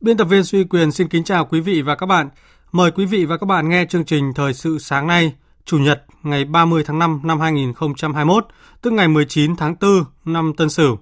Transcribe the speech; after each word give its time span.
Biên 0.00 0.16
tập 0.16 0.24
viên 0.24 0.44
Suy 0.44 0.64
Quyền 0.64 0.92
xin 0.92 1.08
kính 1.08 1.24
chào 1.24 1.44
quý 1.44 1.60
vị 1.60 1.82
và 1.82 1.94
các 1.94 2.06
bạn. 2.06 2.28
Mời 2.72 2.90
quý 2.90 3.06
vị 3.06 3.24
và 3.24 3.36
các 3.36 3.46
bạn 3.46 3.68
nghe 3.68 3.84
chương 3.88 4.04
trình 4.04 4.32
Thời 4.34 4.54
sự 4.54 4.78
sáng 4.78 5.06
nay, 5.06 5.32
Chủ 5.64 5.78
nhật 5.78 6.04
ngày 6.22 6.44
30 6.44 6.84
tháng 6.86 6.98
5 6.98 7.20
năm 7.24 7.40
2021, 7.40 8.46
tức 8.82 8.92
ngày 8.92 9.08
19 9.08 9.56
tháng 9.56 9.74
4 9.80 10.04
năm 10.24 10.52
Tân 10.56 10.70
Sửu. 10.70 10.98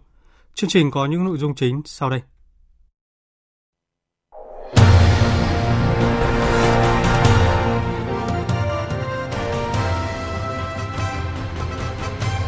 Chương 0.55 0.71
trình 0.71 0.91
có 0.91 1.07
những 1.07 1.25
nội 1.25 1.39
dung 1.39 1.55
chính 1.55 1.83
sau 1.85 2.11
đây. 2.11 2.21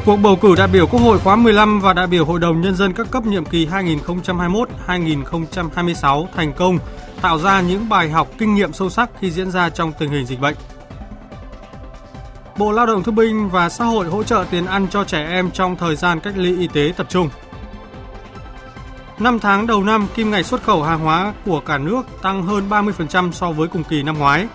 Cuộc 0.05 0.17
bầu 0.17 0.37
cử 0.37 0.55
đại 0.56 0.69
biểu 0.69 0.87
Quốc 0.87 1.01
hội 1.01 1.19
khóa 1.19 1.37
15 1.37 1.81
và 1.81 1.93
đại 1.93 2.06
biểu 2.06 2.25
Hội 2.25 2.41
đồng 2.41 2.61
Nhân 2.61 2.77
dân 2.77 2.93
các 2.93 3.11
cấp 3.11 3.27
nhiệm 3.27 3.45
kỳ 3.45 3.67
2021-2026 3.67 6.27
thành 6.34 6.53
công, 6.53 6.79
tạo 7.23 7.39
ra 7.39 7.61
những 7.61 7.89
bài 7.89 8.11
học 8.11 8.29
kinh 8.39 8.55
nghiệm 8.55 8.73
sâu 8.73 8.91
sắc 8.91 9.11
khi 9.20 9.31
diễn 9.31 9.51
ra 9.51 9.70
trong 9.70 9.92
tình 9.98 10.11
hình 10.11 10.27
dịch 10.27 10.41
bệnh. 10.41 10.57
Bộ 12.59 12.73
Lao 12.73 12.87
động 12.87 13.03
Thương 13.03 13.15
binh 13.15 13.51
và 13.51 13.69
Xã 13.69 13.84
hội 13.84 14.07
hỗ 14.07 14.23
trợ 14.23 14.45
tiền 14.51 14.67
ăn 14.67 14.87
cho 14.91 15.05
trẻ 15.05 15.27
em 15.27 15.51
trong 15.51 15.77
thời 15.77 15.97
gian 15.97 16.20
cách 16.20 16.35
ly 16.37 16.59
y 16.59 16.67
tế 16.67 16.92
tập 16.97 17.07
trung. 17.11 17.31
5 19.19 19.39
tháng 19.39 19.67
đầu 19.67 19.85
năm, 19.85 20.07
kim 20.14 20.31
ngạch 20.31 20.47
xuất 20.47 20.62
khẩu 20.62 20.83
hàng 20.83 21.01
hóa 21.01 21.33
của 21.45 21.61
cả 21.61 21.79
nước 21.79 22.03
tăng 22.23 22.42
hơn 22.42 22.69
30% 22.69 23.33
so 23.33 23.53
với 23.53 23.69
cùng 23.69 23.85
kỳ 23.85 24.03
năm 24.03 24.19
ngoái. 24.19 24.47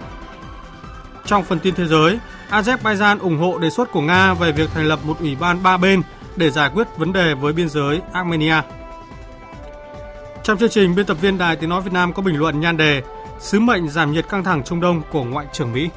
Trong 1.25 1.43
phần 1.43 1.59
tin 1.59 1.75
thế 1.75 1.85
giới, 1.85 2.19
Azerbaijan 2.49 3.19
ủng 3.19 3.37
hộ 3.37 3.57
đề 3.57 3.69
xuất 3.69 3.91
của 3.91 4.01
Nga 4.01 4.33
về 4.33 4.51
việc 4.51 4.69
thành 4.73 4.85
lập 4.85 4.99
một 5.03 5.19
ủy 5.19 5.35
ban 5.35 5.63
ba 5.63 5.77
bên 5.77 6.01
để 6.35 6.51
giải 6.51 6.69
quyết 6.73 6.87
vấn 6.97 7.13
đề 7.13 7.33
với 7.33 7.53
biên 7.53 7.69
giới 7.69 8.01
Armenia. 8.13 8.61
Trong 10.43 10.57
chương 10.57 10.69
trình, 10.69 10.95
biên 10.95 11.05
tập 11.05 11.17
viên 11.21 11.37
Đài 11.37 11.55
Tiếng 11.55 11.69
Nói 11.69 11.81
Việt 11.81 11.93
Nam 11.93 12.13
có 12.13 12.21
bình 12.21 12.35
luận 12.35 12.59
nhan 12.59 12.77
đề 12.77 13.01
Sứ 13.39 13.59
mệnh 13.59 13.89
giảm 13.89 14.11
nhiệt 14.11 14.29
căng 14.29 14.43
thẳng 14.43 14.63
Trung 14.63 14.81
Đông 14.81 15.01
của 15.11 15.23
Ngoại 15.23 15.45
trưởng 15.53 15.73
Mỹ. 15.73 15.89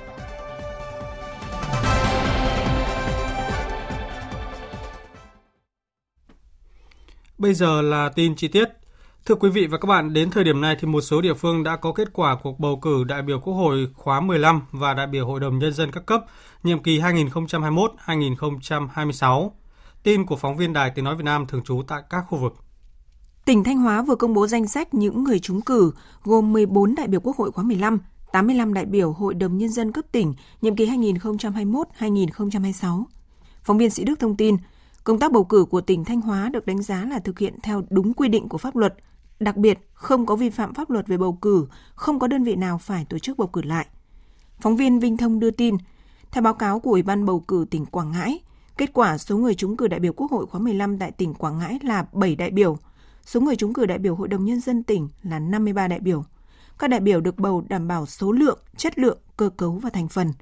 Bây 7.39 7.55
giờ 7.55 7.83
là 7.83 8.09
tin 8.15 8.37
chi 8.37 8.49
tiết. 8.49 8.78
Thưa 9.29 9.35
quý 9.35 9.51
vị 9.51 9.67
và 9.67 9.79
các 9.79 9.87
bạn, 9.87 10.13
đến 10.13 10.31
thời 10.31 10.45
điểm 10.45 10.61
này 10.61 10.77
thì 10.81 10.89
một 10.89 11.01
số 11.01 11.21
địa 11.21 11.35
phương 11.35 11.65
đã 11.65 11.77
có 11.77 11.93
kết 11.93 12.09
quả 12.13 12.37
cuộc 12.43 12.61
bầu 12.61 12.79
cử 12.83 13.05
đại 13.05 13.23
biểu 13.23 13.41
Quốc 13.41 13.55
hội 13.55 13.89
khóa 13.95 14.21
15 14.21 14.63
và 14.71 14.95
đại 14.95 15.07
biểu 15.07 15.27
Hội 15.27 15.41
đồng 15.41 15.59
Nhân 15.59 15.73
dân 15.73 15.93
các 15.93 16.07
cấp 16.07 16.25
nhiệm 16.63 16.83
kỳ 16.83 17.01
2021-2026. 17.01 19.51
Tin 20.03 20.27
của 20.27 20.37
phóng 20.37 20.57
viên 20.57 20.73
Đài 20.73 20.91
Tiếng 20.91 21.05
Nói 21.05 21.17
Việt 21.17 21.25
Nam 21.25 21.47
thường 21.47 21.63
trú 21.65 21.83
tại 21.89 22.03
các 22.11 22.25
khu 22.29 22.39
vực. 22.39 22.55
Tỉnh 23.45 23.65
Thanh 23.65 23.79
Hóa 23.79 24.03
vừa 24.03 24.15
công 24.15 24.35
bố 24.35 24.47
danh 24.47 24.67
sách 24.67 24.95
những 24.95 25.25
người 25.25 25.39
trúng 25.39 25.61
cử 25.61 25.93
gồm 26.25 26.53
14 26.53 26.95
đại 26.95 27.09
biểu 27.09 27.21
Quốc 27.21 27.37
hội 27.37 27.53
khóa 27.53 27.65
15, 27.65 27.99
85 28.33 28.75
đại 28.75 28.85
biểu 28.85 29.13
Hội 29.13 29.35
đồng 29.35 29.59
Nhân 29.59 29.69
dân 29.69 29.93
cấp 29.93 30.05
tỉnh 30.13 30.35
nhiệm 30.63 30.77
kỳ 30.77 30.87
2021-2026. 30.87 33.05
Phóng 33.63 33.79
viên 33.79 33.91
Sĩ 33.91 34.05
Đức 34.05 34.19
thông 34.19 34.37
tin, 34.37 34.57
công 35.05 35.19
tác 35.19 35.33
bầu 35.33 35.45
cử 35.45 35.65
của 35.71 35.81
tỉnh 35.81 36.05
Thanh 36.05 36.21
Hóa 36.21 36.51
được 36.53 36.67
đánh 36.67 36.83
giá 36.83 37.07
là 37.11 37.19
thực 37.19 37.39
hiện 37.39 37.55
theo 37.63 37.83
đúng 37.91 38.15
quy 38.15 38.29
định 38.29 38.49
của 38.49 38.59
pháp 38.59 38.77
luật, 38.77 38.95
đặc 39.41 39.57
biệt 39.57 39.79
không 39.95 40.27
có 40.27 40.37
vi 40.37 40.51
phạm 40.51 40.75
pháp 40.75 40.91
luật 40.91 41.07
về 41.07 41.17
bầu 41.17 41.33
cử, 41.33 41.67
không 41.95 42.19
có 42.19 42.27
đơn 42.27 42.45
vị 42.45 42.55
nào 42.57 42.79
phải 42.79 43.07
tổ 43.09 43.19
chức 43.19 43.39
bầu 43.39 43.49
cử 43.49 43.63
lại. 43.63 43.87
Phóng 44.61 44.77
viên 44.77 45.01
Vinh 45.01 45.17
Thông 45.17 45.41
đưa 45.41 45.51
tin, 45.51 45.77
theo 46.31 46.43
báo 46.43 46.55
cáo 46.55 46.81
của 46.81 46.91
Ủy 46.91 47.03
ban 47.03 47.27
bầu 47.27 47.41
cử 47.41 47.67
tỉnh 47.71 47.87
Quảng 47.87 48.13
Ngãi, 48.13 48.41
kết 48.77 48.93
quả 48.93 49.19
số 49.19 49.37
người 49.37 49.55
trúng 49.55 49.77
cử 49.77 49.89
đại 49.89 50.01
biểu 50.01 50.13
Quốc 50.13 50.31
hội 50.31 50.47
khóa 50.47 50.61
15 50.61 50.99
tại 50.99 51.13
tỉnh 51.13 51.35
Quảng 51.35 51.59
Ngãi 51.59 51.79
là 51.83 52.07
7 52.13 52.37
đại 52.37 52.51
biểu, 52.51 52.79
số 53.25 53.41
người 53.41 53.57
trúng 53.57 53.73
cử 53.73 53.87
đại 53.87 53.99
biểu 53.99 54.15
Hội 54.15 54.29
đồng 54.29 54.45
Nhân 54.45 54.61
dân 54.61 54.83
tỉnh 54.83 55.09
là 55.23 55.39
53 55.39 55.89
đại 55.89 56.01
biểu. 56.01 56.25
Các 56.79 56.91
đại 56.91 57.01
biểu 57.01 57.21
được 57.21 57.39
bầu 57.39 57.65
đảm 57.69 57.89
bảo 57.89 58.07
số 58.07 58.33
lượng, 58.33 58.59
chất 58.77 58.99
lượng, 58.99 59.19
cơ 59.37 59.51
cấu 59.57 59.73
và 59.73 59.91
thành 59.91 60.09
phần. 60.09 60.33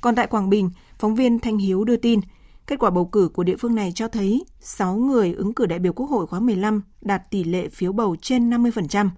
Còn 0.00 0.14
tại 0.14 0.26
Quảng 0.26 0.50
Bình, 0.50 0.70
phóng 0.98 1.14
viên 1.14 1.38
Thanh 1.38 1.58
Hiếu 1.58 1.84
đưa 1.84 1.96
tin, 1.96 2.20
kết 2.68 2.78
quả 2.78 2.90
bầu 2.90 3.04
cử 3.04 3.28
của 3.28 3.44
địa 3.44 3.56
phương 3.56 3.74
này 3.74 3.92
cho 3.94 4.08
thấy 4.08 4.44
6 4.60 4.96
người 4.96 5.32
ứng 5.32 5.54
cử 5.54 5.66
đại 5.66 5.78
biểu 5.78 5.92
Quốc 5.92 6.10
hội 6.10 6.26
khóa 6.26 6.40
15 6.40 6.82
đạt 7.00 7.30
tỷ 7.30 7.44
lệ 7.44 7.68
phiếu 7.68 7.92
bầu 7.92 8.16
trên 8.22 8.50
50%. 8.50 9.08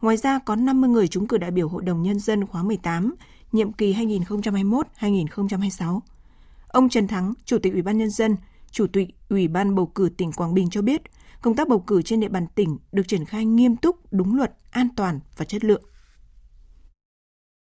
Ngoài 0.00 0.16
ra 0.16 0.38
có 0.38 0.56
50 0.56 0.90
người 0.90 1.08
trúng 1.08 1.26
cử 1.26 1.38
đại 1.38 1.50
biểu 1.50 1.68
Hội 1.68 1.82
đồng 1.82 2.02
Nhân 2.02 2.18
dân 2.18 2.46
khóa 2.46 2.62
18, 2.62 3.14
nhiệm 3.52 3.72
kỳ 3.72 3.94
2021-2026. 3.94 6.00
Ông 6.68 6.88
Trần 6.88 7.08
Thắng, 7.08 7.34
Chủ 7.44 7.58
tịch 7.58 7.72
Ủy 7.72 7.82
ban 7.82 7.98
Nhân 7.98 8.10
dân, 8.10 8.36
Chủ 8.70 8.86
tịch 8.86 9.08
Ủy 9.28 9.48
ban 9.48 9.74
bầu 9.74 9.86
cử 9.86 10.08
tỉnh 10.16 10.32
Quảng 10.32 10.54
Bình 10.54 10.70
cho 10.70 10.82
biết, 10.82 11.02
công 11.42 11.56
tác 11.56 11.68
bầu 11.68 11.78
cử 11.78 12.02
trên 12.02 12.20
địa 12.20 12.28
bàn 12.28 12.46
tỉnh 12.54 12.78
được 12.92 13.08
triển 13.08 13.24
khai 13.24 13.44
nghiêm 13.44 13.76
túc, 13.76 14.12
đúng 14.12 14.36
luật, 14.36 14.52
an 14.70 14.88
toàn 14.96 15.20
và 15.36 15.44
chất 15.44 15.64
lượng 15.64 15.82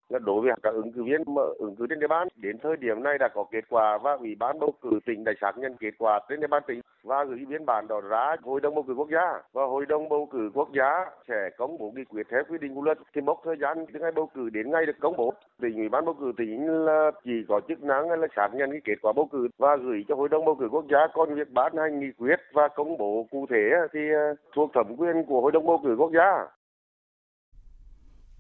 đối 0.10 0.42
với 0.42 0.52
các 0.64 0.74
ứng 0.74 0.92
cử 0.92 1.04
viên 1.04 1.24
mà 1.28 1.42
ứng 1.58 1.76
cử 1.76 1.88
trên 1.90 2.00
địa 2.00 2.08
bàn, 2.08 2.28
đến 2.36 2.58
thời 2.64 2.78
điểm 2.78 3.04
này 3.04 3.18
đã 3.18 3.28
có 3.34 3.46
kết 3.52 3.66
quả 3.70 3.98
và 3.98 4.14
ủy 4.14 4.36
ban 4.40 4.60
bầu 4.60 4.74
cử 4.82 5.00
tỉnh 5.06 5.24
đã 5.24 5.32
xác 5.42 5.58
nhận 5.58 5.76
kết 5.80 5.92
quả 5.98 6.20
trên 6.30 6.40
địa 6.40 6.48
bàn 6.48 6.64
tỉnh 6.68 6.82
và 7.04 7.24
gửi 7.24 7.46
biên 7.50 7.66
bản 7.66 7.88
đó 7.88 8.02
ra 8.02 8.36
hội 8.44 8.62
đồng 8.62 8.76
bầu 8.76 8.84
cử 8.88 8.94
quốc 8.94 9.10
gia. 9.12 9.42
Và 9.54 9.66
hội 9.66 9.86
đồng 9.86 10.10
bầu 10.10 10.30
cử 10.32 10.52
quốc 10.54 10.70
gia 10.78 11.06
sẽ 11.28 11.50
công 11.58 11.78
bố 11.78 11.92
nghị 11.96 12.04
quyết 12.04 12.28
theo 12.32 12.44
quy 12.50 12.58
định 12.62 12.76
của 12.76 12.82
luật. 12.82 12.98
Thì 13.16 13.22
mốc 13.22 13.42
thời 13.46 13.56
gian 13.62 13.86
từ 13.94 14.00
ngày 14.00 14.12
bầu 14.12 14.30
cử 14.34 14.50
đến 14.50 14.72
ngày 14.72 14.86
được 14.86 15.00
công 15.00 15.18
bố, 15.18 15.34
tỉnh 15.62 15.76
ủy 15.76 15.90
ban 15.90 16.06
bầu 16.06 16.16
cử 16.20 16.32
tỉnh 16.38 16.86
là 16.86 17.12
chỉ 17.24 17.32
có 17.48 17.62
chức 17.68 17.84
năng 17.84 18.10
là 18.10 18.28
xác 18.36 18.50
nhận 18.54 18.72
cái 18.72 18.82
kết 18.86 18.96
quả 19.02 19.14
bầu 19.14 19.30
cử 19.32 19.48
và 19.58 19.76
gửi 19.76 20.06
cho 20.08 20.16
hội 20.16 20.30
đồng 20.30 20.46
bầu 20.46 20.56
cử 20.56 20.68
quốc 20.72 20.86
gia. 20.92 21.08
Còn 21.14 21.36
việc 21.36 21.52
ban 21.52 21.78
hành 21.78 22.00
nghị 22.00 22.12
quyết 22.18 22.40
và 22.54 22.68
công 22.68 22.98
bố 22.98 23.26
cụ 23.32 23.46
thể 23.50 23.72
thì 23.94 24.00
ờ, 24.14 24.36
thuộc 24.56 24.70
thẩm 24.74 24.96
quyền 24.98 25.24
của 25.28 25.42
hội 25.42 25.52
đồng 25.52 25.66
bầu 25.66 25.82
cử 25.84 25.96
quốc 25.98 26.12
gia. 26.14 26.59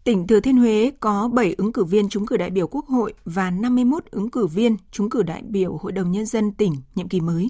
Tỉnh 0.03 0.27
Thừa 0.27 0.39
Thiên 0.39 0.57
Huế 0.57 0.91
có 0.99 1.29
7 1.33 1.55
ứng 1.57 1.73
cử 1.73 1.83
viên 1.83 2.09
trúng 2.09 2.25
cử 2.25 2.37
đại 2.37 2.49
biểu 2.49 2.67
Quốc 2.67 2.87
hội 2.87 3.13
và 3.25 3.51
51 3.51 4.05
ứng 4.11 4.29
cử 4.29 4.47
viên 4.47 4.77
trúng 4.91 5.09
cử 5.09 5.23
đại 5.23 5.41
biểu 5.41 5.77
Hội 5.77 5.91
đồng 5.91 6.11
Nhân 6.11 6.25
dân 6.25 6.51
tỉnh 6.51 6.75
nhiệm 6.95 7.09
kỳ 7.09 7.19
mới. 7.19 7.49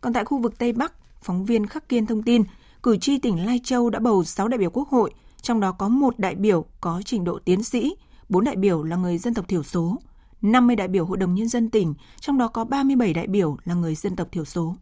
Còn 0.00 0.12
tại 0.12 0.24
khu 0.24 0.38
vực 0.38 0.58
Tây 0.58 0.72
Bắc, 0.72 0.92
phóng 1.22 1.44
viên 1.44 1.66
Khắc 1.66 1.88
Kiên 1.88 2.06
thông 2.06 2.22
tin, 2.22 2.42
cử 2.82 2.96
tri 2.96 3.18
tỉnh 3.18 3.46
Lai 3.46 3.60
Châu 3.64 3.90
đã 3.90 3.98
bầu 3.98 4.24
6 4.24 4.48
đại 4.48 4.58
biểu 4.58 4.70
Quốc 4.70 4.88
hội, 4.88 5.10
trong 5.42 5.60
đó 5.60 5.72
có 5.72 5.88
một 5.88 6.18
đại 6.18 6.34
biểu 6.34 6.64
có 6.80 7.02
trình 7.04 7.24
độ 7.24 7.38
tiến 7.38 7.62
sĩ, 7.62 7.94
4 8.28 8.44
đại 8.44 8.56
biểu 8.56 8.82
là 8.82 8.96
người 8.96 9.18
dân 9.18 9.34
tộc 9.34 9.48
thiểu 9.48 9.62
số, 9.62 9.96
50 10.42 10.76
đại 10.76 10.88
biểu 10.88 11.04
Hội 11.04 11.16
đồng 11.16 11.34
Nhân 11.34 11.48
dân 11.48 11.70
tỉnh, 11.70 11.94
trong 12.20 12.38
đó 12.38 12.48
có 12.48 12.64
37 12.64 13.12
đại 13.12 13.26
biểu 13.26 13.56
là 13.64 13.74
người 13.74 13.94
dân 13.94 14.16
tộc 14.16 14.28
thiểu 14.32 14.44
số. 14.44 14.76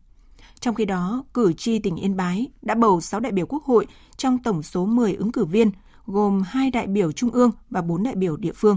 Trong 0.60 0.74
khi 0.74 0.84
đó, 0.84 1.24
cử 1.34 1.52
tri 1.52 1.78
tỉnh 1.78 1.96
Yên 1.96 2.16
Bái 2.16 2.46
đã 2.62 2.74
bầu 2.74 3.00
6 3.00 3.20
đại 3.20 3.32
biểu 3.32 3.46
Quốc 3.46 3.64
hội 3.64 3.86
trong 4.16 4.38
tổng 4.38 4.62
số 4.62 4.86
10 4.86 5.14
ứng 5.14 5.32
cử 5.32 5.44
viên– 5.44 5.70
gồm 6.06 6.42
hai 6.46 6.70
đại 6.70 6.86
biểu 6.86 7.12
trung 7.12 7.30
ương 7.30 7.50
và 7.70 7.82
bốn 7.82 8.02
đại 8.02 8.14
biểu 8.14 8.36
địa 8.36 8.52
phương. 8.52 8.76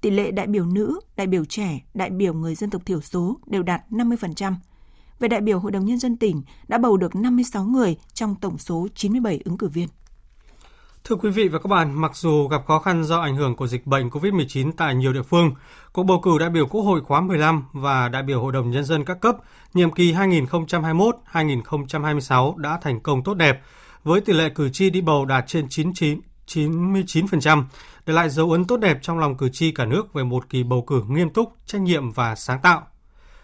Tỷ 0.00 0.10
lệ 0.10 0.30
đại 0.30 0.46
biểu 0.46 0.66
nữ, 0.66 1.00
đại 1.16 1.26
biểu 1.26 1.44
trẻ, 1.44 1.80
đại 1.94 2.10
biểu 2.10 2.34
người 2.34 2.54
dân 2.54 2.70
tộc 2.70 2.86
thiểu 2.86 3.00
số 3.00 3.36
đều 3.46 3.62
đạt 3.62 3.82
50%. 3.90 4.54
Về 5.20 5.28
đại 5.28 5.40
biểu 5.40 5.58
Hội 5.58 5.72
đồng 5.72 5.84
Nhân 5.84 5.98
dân 5.98 6.16
tỉnh 6.16 6.42
đã 6.68 6.78
bầu 6.78 6.96
được 6.96 7.16
56 7.16 7.64
người 7.64 7.96
trong 8.14 8.34
tổng 8.34 8.58
số 8.58 8.88
97 8.94 9.40
ứng 9.44 9.58
cử 9.58 9.68
viên. 9.68 9.88
Thưa 11.04 11.16
quý 11.16 11.30
vị 11.30 11.48
và 11.48 11.58
các 11.58 11.68
bạn, 11.68 12.00
mặc 12.00 12.16
dù 12.16 12.48
gặp 12.48 12.62
khó 12.66 12.78
khăn 12.78 13.04
do 13.04 13.20
ảnh 13.20 13.36
hưởng 13.36 13.56
của 13.56 13.66
dịch 13.66 13.86
bệnh 13.86 14.08
COVID-19 14.08 14.72
tại 14.76 14.94
nhiều 14.94 15.12
địa 15.12 15.22
phương, 15.22 15.54
cuộc 15.92 16.02
bầu 16.02 16.20
cử 16.20 16.38
đại 16.38 16.50
biểu 16.50 16.66
Quốc 16.66 16.82
hội 16.82 17.00
khóa 17.00 17.20
15 17.20 17.64
và 17.72 18.08
đại 18.08 18.22
biểu 18.22 18.42
Hội 18.42 18.52
đồng 18.52 18.70
Nhân 18.70 18.84
dân 18.84 19.04
các 19.04 19.20
cấp 19.20 19.36
nhiệm 19.74 19.90
kỳ 19.90 20.12
2021-2026 20.12 22.56
đã 22.56 22.78
thành 22.82 23.00
công 23.00 23.24
tốt 23.24 23.34
đẹp, 23.34 23.62
với 24.04 24.20
tỷ 24.20 24.32
lệ 24.32 24.48
cử 24.48 24.68
tri 24.68 24.90
đi 24.90 25.00
bầu 25.00 25.24
đạt 25.24 25.44
trên 25.46 25.68
99, 25.68 26.20
99%, 26.48 27.64
để 28.06 28.14
lại 28.14 28.30
dấu 28.30 28.50
ấn 28.50 28.64
tốt 28.64 28.76
đẹp 28.76 28.98
trong 29.02 29.18
lòng 29.18 29.36
cử 29.36 29.48
tri 29.52 29.72
cả 29.72 29.84
nước 29.84 30.12
về 30.12 30.24
một 30.24 30.48
kỳ 30.48 30.62
bầu 30.62 30.82
cử 30.82 31.02
nghiêm 31.08 31.30
túc, 31.30 31.52
trách 31.66 31.80
nhiệm 31.80 32.10
và 32.10 32.34
sáng 32.34 32.60
tạo. 32.62 32.86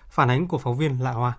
Phản 0.09 0.31
ánh 0.31 0.49
của 0.49 0.59
phóng 0.59 0.79
viên 0.79 1.03
Lạ 1.03 1.13
Hoa. 1.13 1.39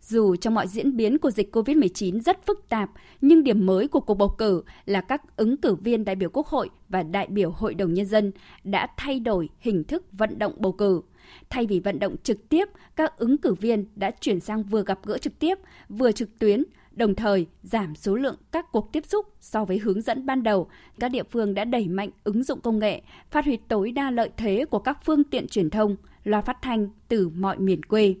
Dù 0.00 0.36
trong 0.36 0.54
mọi 0.54 0.68
diễn 0.68 0.96
biến 0.96 1.18
của 1.18 1.30
dịch 1.30 1.56
COVID-19 1.56 2.20
rất 2.20 2.46
phức 2.46 2.68
tạp, 2.68 2.90
nhưng 3.20 3.44
điểm 3.44 3.66
mới 3.66 3.88
của 3.88 4.00
cuộc 4.00 4.14
bầu 4.14 4.28
cử 4.28 4.62
là 4.84 5.00
các 5.00 5.36
ứng 5.36 5.56
cử 5.56 5.74
viên 5.74 6.04
đại 6.04 6.16
biểu 6.16 6.30
Quốc 6.32 6.46
hội 6.46 6.70
và 6.88 7.02
đại 7.02 7.26
biểu 7.30 7.50
Hội 7.50 7.74
đồng 7.74 7.94
Nhân 7.94 8.06
dân 8.06 8.32
đã 8.64 8.86
thay 8.96 9.20
đổi 9.20 9.48
hình 9.58 9.84
thức 9.84 10.04
vận 10.12 10.38
động 10.38 10.52
bầu 10.58 10.72
cử. 10.72 11.02
Thay 11.50 11.66
vì 11.66 11.80
vận 11.80 11.98
động 11.98 12.16
trực 12.22 12.48
tiếp, 12.48 12.68
các 12.96 13.18
ứng 13.18 13.38
cử 13.38 13.54
viên 13.54 13.86
đã 13.94 14.10
chuyển 14.20 14.40
sang 14.40 14.62
vừa 14.62 14.84
gặp 14.84 14.98
gỡ 15.04 15.18
trực 15.18 15.38
tiếp, 15.38 15.58
vừa 15.88 16.12
trực 16.12 16.38
tuyến, 16.38 16.62
đồng 16.96 17.14
thời 17.14 17.46
giảm 17.62 17.94
số 17.94 18.14
lượng 18.14 18.36
các 18.52 18.72
cuộc 18.72 18.92
tiếp 18.92 19.06
xúc 19.06 19.26
so 19.40 19.64
với 19.64 19.78
hướng 19.78 20.00
dẫn 20.00 20.26
ban 20.26 20.42
đầu. 20.42 20.68
Các 20.98 21.08
địa 21.08 21.22
phương 21.22 21.54
đã 21.54 21.64
đẩy 21.64 21.88
mạnh 21.88 22.10
ứng 22.24 22.42
dụng 22.42 22.60
công 22.60 22.78
nghệ, 22.78 23.02
phát 23.30 23.44
huy 23.44 23.56
tối 23.56 23.92
đa 23.92 24.10
lợi 24.10 24.30
thế 24.36 24.64
của 24.70 24.78
các 24.78 24.98
phương 25.04 25.24
tiện 25.24 25.48
truyền 25.48 25.70
thông, 25.70 25.96
loa 26.24 26.40
phát 26.40 26.62
thanh 26.62 26.88
từ 27.08 27.28
mọi 27.28 27.58
miền 27.58 27.82
quê. 27.82 28.14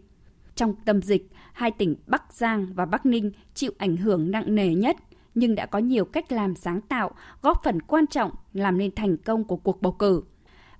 Trong 0.54 0.74
tâm 0.84 1.02
dịch, 1.02 1.28
hai 1.52 1.70
tỉnh 1.70 1.96
Bắc 2.06 2.32
Giang 2.32 2.66
và 2.74 2.86
Bắc 2.86 3.06
Ninh 3.06 3.32
chịu 3.54 3.72
ảnh 3.78 3.96
hưởng 3.96 4.30
nặng 4.30 4.54
nề 4.54 4.74
nhất, 4.74 4.96
nhưng 5.34 5.54
đã 5.54 5.66
có 5.66 5.78
nhiều 5.78 6.04
cách 6.04 6.32
làm 6.32 6.54
sáng 6.54 6.80
tạo, 6.80 7.10
góp 7.42 7.60
phần 7.64 7.82
quan 7.82 8.06
trọng 8.06 8.30
làm 8.52 8.78
nên 8.78 8.94
thành 8.94 9.16
công 9.16 9.44
của 9.44 9.56
cuộc 9.56 9.82
bầu 9.82 9.92
cử. 9.92 10.22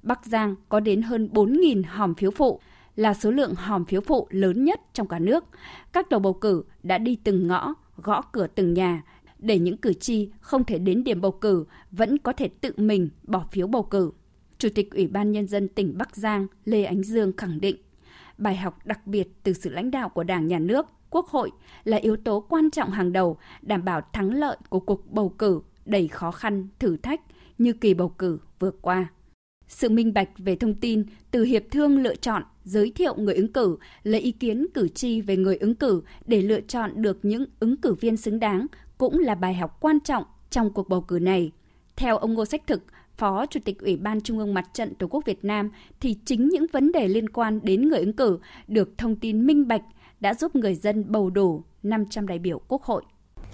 Bắc 0.02 0.26
Giang 0.26 0.54
có 0.68 0.80
đến 0.80 1.02
hơn 1.02 1.28
4.000 1.32 1.82
hòm 1.86 2.14
phiếu 2.14 2.30
phụ, 2.30 2.60
là 2.96 3.14
số 3.14 3.30
lượng 3.30 3.54
hòm 3.54 3.84
phiếu 3.84 4.00
phụ 4.00 4.26
lớn 4.30 4.64
nhất 4.64 4.80
trong 4.92 5.08
cả 5.08 5.18
nước. 5.18 5.44
Các 5.92 6.10
tổ 6.10 6.18
bầu 6.18 6.32
cử 6.32 6.64
đã 6.82 6.98
đi 6.98 7.16
từng 7.24 7.46
ngõ, 7.46 7.74
gõ 7.96 8.22
cửa 8.22 8.46
từng 8.46 8.74
nhà, 8.74 9.02
để 9.38 9.58
những 9.58 9.76
cử 9.76 9.92
tri 9.92 10.30
không 10.40 10.64
thể 10.64 10.78
đến 10.78 11.04
điểm 11.04 11.20
bầu 11.20 11.32
cử 11.32 11.64
vẫn 11.90 12.18
có 12.18 12.32
thể 12.32 12.48
tự 12.48 12.72
mình 12.76 13.08
bỏ 13.22 13.44
phiếu 13.52 13.66
bầu 13.66 13.82
cử. 13.82 14.12
Chủ 14.58 14.68
tịch 14.74 14.90
Ủy 14.90 15.06
ban 15.06 15.32
Nhân 15.32 15.46
dân 15.46 15.68
tỉnh 15.68 15.98
Bắc 15.98 16.16
Giang 16.16 16.46
Lê 16.64 16.84
Ánh 16.84 17.02
Dương 17.02 17.32
khẳng 17.36 17.60
định, 17.60 17.76
bài 18.38 18.56
học 18.56 18.78
đặc 18.86 19.06
biệt 19.06 19.28
từ 19.42 19.52
sự 19.52 19.70
lãnh 19.70 19.90
đạo 19.90 20.08
của 20.08 20.24
Đảng, 20.24 20.46
Nhà 20.46 20.58
nước, 20.58 20.86
Quốc 21.10 21.26
hội 21.26 21.50
là 21.84 21.96
yếu 21.96 22.16
tố 22.16 22.40
quan 22.40 22.70
trọng 22.70 22.90
hàng 22.90 23.12
đầu 23.12 23.38
đảm 23.62 23.84
bảo 23.84 24.00
thắng 24.12 24.30
lợi 24.30 24.56
của 24.68 24.80
cuộc 24.80 25.12
bầu 25.12 25.28
cử 25.28 25.60
đầy 25.84 26.08
khó 26.08 26.30
khăn, 26.30 26.68
thử 26.78 26.96
thách 26.96 27.20
như 27.58 27.72
kỳ 27.72 27.94
bầu 27.94 28.08
cử 28.08 28.38
vừa 28.58 28.70
qua. 28.70 29.06
Sự 29.68 29.88
minh 29.88 30.14
bạch 30.14 30.28
về 30.38 30.56
thông 30.56 30.74
tin 30.74 31.04
từ 31.30 31.44
hiệp 31.44 31.62
thương 31.70 31.98
lựa 31.98 32.14
chọn, 32.14 32.42
giới 32.64 32.92
thiệu 32.94 33.14
người 33.16 33.34
ứng 33.34 33.52
cử, 33.52 33.76
lấy 34.02 34.20
ý 34.20 34.32
kiến 34.32 34.66
cử 34.74 34.88
tri 34.88 35.20
về 35.20 35.36
người 35.36 35.56
ứng 35.56 35.74
cử 35.74 36.02
để 36.26 36.42
lựa 36.42 36.60
chọn 36.60 37.02
được 37.02 37.18
những 37.22 37.44
ứng 37.60 37.76
cử 37.76 37.94
viên 37.94 38.16
xứng 38.16 38.40
đáng 38.40 38.66
cũng 38.98 39.18
là 39.18 39.34
bài 39.34 39.54
học 39.54 39.78
quan 39.80 40.00
trọng 40.00 40.24
trong 40.50 40.72
cuộc 40.72 40.88
bầu 40.88 41.00
cử 41.00 41.18
này. 41.18 41.50
Theo 41.96 42.16
ông 42.16 42.34
Ngô 42.34 42.44
Sách 42.44 42.66
Thực, 42.66 42.82
Phó 43.16 43.46
Chủ 43.46 43.60
tịch 43.64 43.78
Ủy 43.78 43.96
ban 43.96 44.20
Trung 44.20 44.38
ương 44.38 44.54
Mặt 44.54 44.64
trận 44.72 44.94
Tổ 44.94 45.06
quốc 45.06 45.24
Việt 45.26 45.44
Nam 45.44 45.70
thì 46.00 46.16
chính 46.24 46.48
những 46.48 46.66
vấn 46.72 46.92
đề 46.92 47.08
liên 47.08 47.28
quan 47.28 47.60
đến 47.62 47.88
người 47.88 47.98
ứng 47.98 48.12
cử 48.12 48.38
được 48.68 48.98
thông 48.98 49.16
tin 49.16 49.46
minh 49.46 49.68
bạch 49.68 49.82
đã 50.20 50.34
giúp 50.34 50.56
người 50.56 50.74
dân 50.74 51.04
bầu 51.08 51.30
đủ 51.30 51.62
500 51.82 52.26
đại 52.26 52.38
biểu 52.38 52.60
Quốc 52.68 52.82
hội. 52.82 53.02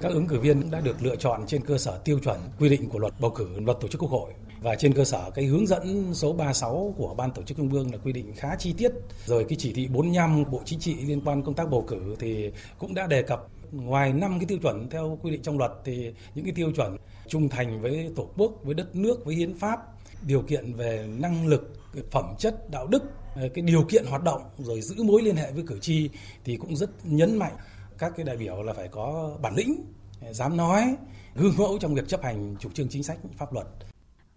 Các 0.00 0.12
ứng 0.12 0.26
cử 0.26 0.40
viên 0.40 0.70
đã 0.70 0.80
được 0.80 0.96
lựa 1.02 1.16
chọn 1.16 1.46
trên 1.46 1.62
cơ 1.62 1.78
sở 1.78 2.00
tiêu 2.04 2.18
chuẩn 2.18 2.38
quy 2.58 2.68
định 2.68 2.88
của 2.88 2.98
luật 2.98 3.14
bầu 3.20 3.30
cử, 3.30 3.48
luật 3.60 3.80
tổ 3.80 3.88
chức 3.88 4.00
Quốc 4.00 4.10
hội 4.10 4.32
và 4.62 4.74
trên 4.74 4.94
cơ 4.94 5.04
sở 5.04 5.30
cái 5.34 5.44
hướng 5.44 5.66
dẫn 5.66 6.14
số 6.14 6.32
36 6.32 6.94
của 6.96 7.14
ban 7.14 7.32
tổ 7.32 7.42
chức 7.42 7.56
trung 7.56 7.72
ương 7.72 7.92
là 7.92 7.98
quy 8.04 8.12
định 8.12 8.32
khá 8.36 8.56
chi 8.56 8.74
tiết. 8.78 8.92
Rồi 9.26 9.46
cái 9.48 9.56
chỉ 9.60 9.72
thị 9.72 9.88
45 9.88 10.44
bộ 10.50 10.60
chính 10.64 10.80
trị 10.80 10.94
liên 10.94 11.20
quan 11.24 11.42
công 11.42 11.54
tác 11.54 11.70
bầu 11.70 11.84
cử 11.88 12.16
thì 12.18 12.50
cũng 12.78 12.94
đã 12.94 13.06
đề 13.06 13.22
cập. 13.22 13.46
Ngoài 13.72 14.12
năm 14.12 14.38
cái 14.38 14.46
tiêu 14.46 14.58
chuẩn 14.62 14.88
theo 14.90 15.18
quy 15.22 15.30
định 15.30 15.42
trong 15.42 15.58
luật 15.58 15.72
thì 15.84 16.12
những 16.34 16.44
cái 16.44 16.54
tiêu 16.54 16.72
chuẩn 16.76 16.96
trung 17.28 17.48
thành 17.48 17.82
với 17.82 18.10
tổ 18.16 18.28
quốc, 18.36 18.52
với 18.62 18.74
đất 18.74 18.96
nước, 18.96 19.24
với 19.24 19.34
hiến 19.34 19.58
pháp, 19.58 19.80
điều 20.26 20.42
kiện 20.42 20.74
về 20.74 21.06
năng 21.18 21.46
lực, 21.46 21.72
phẩm 22.10 22.34
chất, 22.38 22.70
đạo 22.70 22.86
đức, 22.86 23.02
cái 23.34 23.62
điều 23.64 23.84
kiện 23.84 24.04
hoạt 24.06 24.22
động, 24.22 24.42
rồi 24.58 24.80
giữ 24.80 25.02
mối 25.02 25.22
liên 25.22 25.36
hệ 25.36 25.52
với 25.52 25.64
cử 25.66 25.78
tri 25.80 26.10
thì 26.44 26.56
cũng 26.56 26.76
rất 26.76 26.90
nhấn 27.04 27.36
mạnh. 27.36 27.56
Các 27.98 28.12
cái 28.16 28.24
đại 28.24 28.36
biểu 28.36 28.62
là 28.62 28.72
phải 28.72 28.88
có 28.88 29.36
bản 29.42 29.54
lĩnh, 29.56 29.84
dám 30.30 30.56
nói, 30.56 30.94
gương 31.34 31.54
mẫu 31.58 31.78
trong 31.80 31.94
việc 31.94 32.08
chấp 32.08 32.22
hành 32.22 32.56
chủ 32.60 32.70
trương 32.74 32.88
chính 32.88 33.02
sách 33.02 33.18
pháp 33.36 33.52
luật 33.52 33.66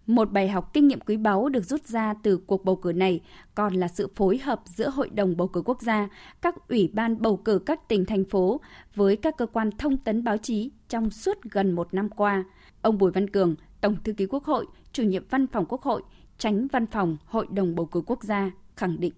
một 0.06 0.32
bài 0.32 0.48
học 0.48 0.70
kinh 0.72 0.88
nghiệm 0.88 1.00
quý 1.00 1.16
báu 1.16 1.48
được 1.48 1.64
rút 1.64 1.86
ra 1.86 2.14
từ 2.22 2.38
cuộc 2.46 2.64
bầu 2.64 2.76
cử 2.76 2.92
này 2.92 3.20
còn 3.54 3.74
là 3.74 3.88
sự 3.88 4.08
phối 4.16 4.38
hợp 4.38 4.60
giữa 4.64 4.90
Hội 4.90 5.10
đồng 5.10 5.36
Bầu 5.36 5.48
cử 5.48 5.62
Quốc 5.64 5.82
gia, 5.82 6.08
các 6.42 6.54
ủy 6.68 6.90
ban 6.92 7.22
bầu 7.22 7.36
cử 7.36 7.58
các 7.58 7.88
tỉnh, 7.88 8.04
thành 8.04 8.24
phố 8.24 8.60
với 8.94 9.16
các 9.16 9.34
cơ 9.36 9.46
quan 9.46 9.70
thông 9.78 9.96
tấn 9.96 10.24
báo 10.24 10.36
chí 10.36 10.70
trong 10.88 11.10
suốt 11.10 11.36
gần 11.50 11.72
một 11.72 11.94
năm 11.94 12.08
qua. 12.08 12.44
Ông 12.82 12.98
Bùi 12.98 13.10
Văn 13.10 13.30
Cường, 13.30 13.54
Tổng 13.80 13.96
thư 14.04 14.12
ký 14.12 14.26
Quốc 14.26 14.44
hội, 14.44 14.66
chủ 14.92 15.02
nhiệm 15.02 15.24
văn 15.30 15.46
phòng 15.46 15.66
Quốc 15.68 15.82
hội, 15.82 16.02
tránh 16.38 16.66
văn 16.72 16.86
phòng 16.86 17.16
Hội 17.24 17.46
đồng 17.50 17.74
Bầu 17.74 17.86
cử 17.86 18.02
Quốc 18.06 18.24
gia 18.24 18.50
khẳng 18.76 19.00
định. 19.00 19.12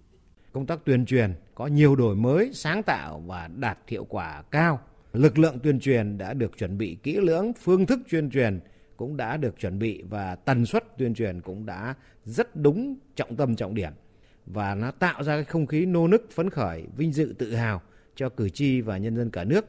Công 0.51 0.65
tác 0.65 0.85
tuyên 0.85 1.05
truyền 1.05 1.33
có 1.55 1.67
nhiều 1.67 1.95
đổi 1.95 2.15
mới, 2.15 2.51
sáng 2.53 2.83
tạo 2.83 3.23
và 3.27 3.49
đạt 3.55 3.77
hiệu 3.87 4.05
quả 4.09 4.43
cao. 4.51 4.79
Lực 5.13 5.37
lượng 5.37 5.59
tuyên 5.63 5.79
truyền 5.79 6.17
đã 6.17 6.33
được 6.33 6.57
chuẩn 6.57 6.77
bị 6.77 6.97
kỹ 7.03 7.17
lưỡng, 7.21 7.53
phương 7.53 7.85
thức 7.85 7.99
tuyên 8.11 8.29
truyền 8.29 8.59
cũng 8.99 9.17
đã 9.17 9.37
được 9.37 9.59
chuẩn 9.59 9.79
bị 9.79 10.03
và 10.09 10.35
tần 10.35 10.65
suất 10.65 10.97
tuyên 10.97 11.13
truyền 11.13 11.41
cũng 11.41 11.65
đã 11.65 11.93
rất 12.23 12.55
đúng 12.55 12.95
trọng 13.15 13.35
tâm 13.35 13.55
trọng 13.55 13.75
điểm 13.75 13.91
và 14.45 14.75
nó 14.75 14.91
tạo 14.91 15.23
ra 15.23 15.35
cái 15.35 15.43
không 15.43 15.67
khí 15.67 15.85
nô 15.85 16.07
nức 16.07 16.31
phấn 16.31 16.49
khởi, 16.49 16.83
vinh 16.97 17.13
dự 17.13 17.35
tự 17.37 17.55
hào 17.55 17.81
cho 18.15 18.29
cử 18.29 18.49
tri 18.49 18.81
và 18.81 18.97
nhân 18.97 19.15
dân 19.15 19.29
cả 19.29 19.43
nước. 19.43 19.65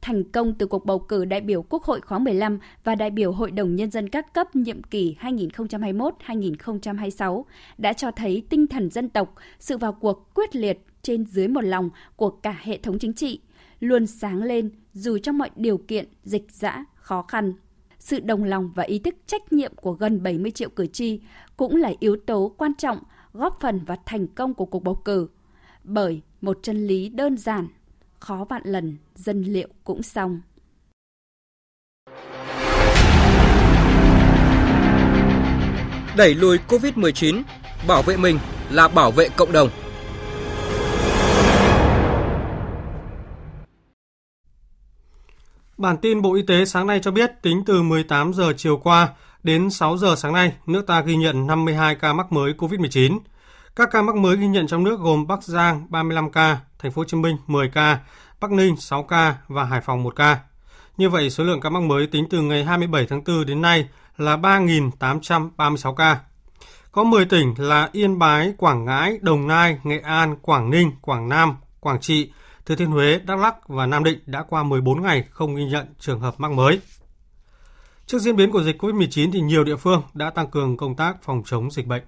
Thành 0.00 0.24
công 0.24 0.54
từ 0.54 0.66
cuộc 0.66 0.84
bầu 0.84 0.98
cử 0.98 1.24
đại 1.24 1.40
biểu 1.40 1.62
Quốc 1.62 1.82
hội 1.82 2.00
khóa 2.00 2.18
15 2.18 2.58
và 2.84 2.94
đại 2.94 3.10
biểu 3.10 3.32
Hội 3.32 3.50
đồng 3.50 3.76
Nhân 3.76 3.90
dân 3.90 4.08
các 4.08 4.34
cấp 4.34 4.56
nhiệm 4.56 4.82
kỳ 4.82 5.16
2021-2026 5.20 7.44
đã 7.78 7.92
cho 7.92 8.10
thấy 8.10 8.46
tinh 8.50 8.66
thần 8.66 8.90
dân 8.90 9.08
tộc, 9.08 9.34
sự 9.58 9.78
vào 9.78 9.92
cuộc 9.92 10.34
quyết 10.34 10.56
liệt 10.56 10.78
trên 11.02 11.26
dưới 11.26 11.48
một 11.48 11.64
lòng 11.64 11.90
của 12.16 12.30
cả 12.30 12.58
hệ 12.62 12.78
thống 12.78 12.98
chính 12.98 13.14
trị, 13.14 13.40
luôn 13.80 14.06
sáng 14.06 14.42
lên 14.42 14.70
dù 14.92 15.18
trong 15.18 15.38
mọi 15.38 15.50
điều 15.56 15.78
kiện 15.78 16.08
dịch 16.22 16.46
dã, 16.50 16.84
khó 16.94 17.22
khăn 17.22 17.54
sự 18.04 18.20
đồng 18.20 18.44
lòng 18.44 18.70
và 18.74 18.82
ý 18.82 18.98
thức 18.98 19.14
trách 19.26 19.52
nhiệm 19.52 19.74
của 19.74 19.92
gần 19.92 20.22
70 20.22 20.50
triệu 20.50 20.68
cử 20.68 20.86
tri 20.86 21.20
cũng 21.56 21.76
là 21.76 21.92
yếu 22.00 22.16
tố 22.26 22.54
quan 22.58 22.74
trọng 22.74 22.98
góp 23.32 23.58
phần 23.60 23.84
vào 23.84 23.96
thành 24.06 24.26
công 24.26 24.54
của 24.54 24.66
cuộc 24.66 24.82
bầu 24.82 24.94
cử. 24.94 25.28
Bởi 25.84 26.20
một 26.40 26.58
chân 26.62 26.86
lý 26.86 27.08
đơn 27.08 27.36
giản, 27.36 27.68
khó 28.20 28.46
vạn 28.48 28.62
lần, 28.64 28.96
dân 29.14 29.42
liệu 29.42 29.68
cũng 29.84 30.02
xong. 30.02 30.40
Đẩy 36.16 36.34
lùi 36.34 36.58
COVID-19, 36.68 37.42
bảo 37.88 38.02
vệ 38.02 38.16
mình 38.16 38.38
là 38.70 38.88
bảo 38.88 39.10
vệ 39.10 39.28
cộng 39.28 39.52
đồng. 39.52 39.68
Bản 45.84 45.96
tin 45.96 46.22
Bộ 46.22 46.34
Y 46.34 46.42
tế 46.42 46.64
sáng 46.64 46.86
nay 46.86 47.00
cho 47.02 47.10
biết 47.10 47.42
tính 47.42 47.62
từ 47.66 47.82
18 47.82 48.34
giờ 48.34 48.52
chiều 48.56 48.76
qua 48.76 49.08
đến 49.42 49.70
6 49.70 49.96
giờ 49.96 50.14
sáng 50.16 50.32
nay, 50.32 50.52
nước 50.66 50.86
ta 50.86 51.00
ghi 51.00 51.16
nhận 51.16 51.46
52 51.46 51.94
ca 51.94 52.12
mắc 52.12 52.32
mới 52.32 52.52
COVID-19. 52.52 53.18
Các 53.76 53.88
ca 53.92 54.02
mắc 54.02 54.16
mới 54.16 54.36
ghi 54.36 54.46
nhận 54.46 54.66
trong 54.66 54.84
nước 54.84 55.00
gồm 55.00 55.26
Bắc 55.26 55.42
Giang 55.42 55.86
35 55.90 56.30
ca, 56.30 56.58
Thành 56.78 56.92
phố 56.92 57.00
Hồ 57.00 57.04
Chí 57.04 57.16
Minh 57.16 57.36
10 57.46 57.68
ca, 57.68 57.98
Bắc 58.40 58.50
Ninh 58.50 58.76
6 58.76 59.02
ca 59.02 59.34
và 59.48 59.64
Hải 59.64 59.80
Phòng 59.80 60.02
1 60.02 60.16
ca. 60.16 60.38
Như 60.96 61.10
vậy, 61.10 61.30
số 61.30 61.44
lượng 61.44 61.60
ca 61.60 61.70
mắc 61.70 61.82
mới 61.82 62.06
tính 62.06 62.26
từ 62.30 62.40
ngày 62.40 62.64
27 62.64 63.06
tháng 63.06 63.24
4 63.24 63.46
đến 63.46 63.62
nay 63.62 63.88
là 64.16 64.36
3.836 64.36 65.94
ca. 65.94 66.20
Có 66.92 67.04
10 67.04 67.24
tỉnh 67.24 67.54
là 67.58 67.88
Yên 67.92 68.18
Bái, 68.18 68.52
Quảng 68.58 68.84
Ngãi, 68.84 69.18
Đồng 69.20 69.46
Nai, 69.46 69.78
Nghệ 69.82 69.98
An, 69.98 70.36
Quảng 70.42 70.70
Ninh, 70.70 70.92
Quảng 71.00 71.28
Nam, 71.28 71.56
Quảng 71.80 72.00
Trị, 72.00 72.32
Thừa 72.66 72.74
Thiên 72.74 72.90
Huế, 72.90 73.18
Đắk 73.18 73.38
Lắk 73.38 73.68
và 73.68 73.86
Nam 73.86 74.04
Định 74.04 74.18
đã 74.26 74.42
qua 74.42 74.62
14 74.62 75.02
ngày 75.02 75.24
không 75.30 75.56
ghi 75.56 75.64
nhận 75.64 75.86
trường 75.98 76.20
hợp 76.20 76.34
mắc 76.38 76.52
mới. 76.52 76.80
Trước 78.06 78.18
diễn 78.18 78.36
biến 78.36 78.50
của 78.50 78.62
dịch 78.62 78.82
COVID-19 78.82 79.32
thì 79.32 79.40
nhiều 79.40 79.64
địa 79.64 79.76
phương 79.76 80.02
đã 80.14 80.30
tăng 80.30 80.50
cường 80.50 80.76
công 80.76 80.96
tác 80.96 81.22
phòng 81.22 81.42
chống 81.46 81.70
dịch 81.70 81.86
bệnh. 81.86 82.02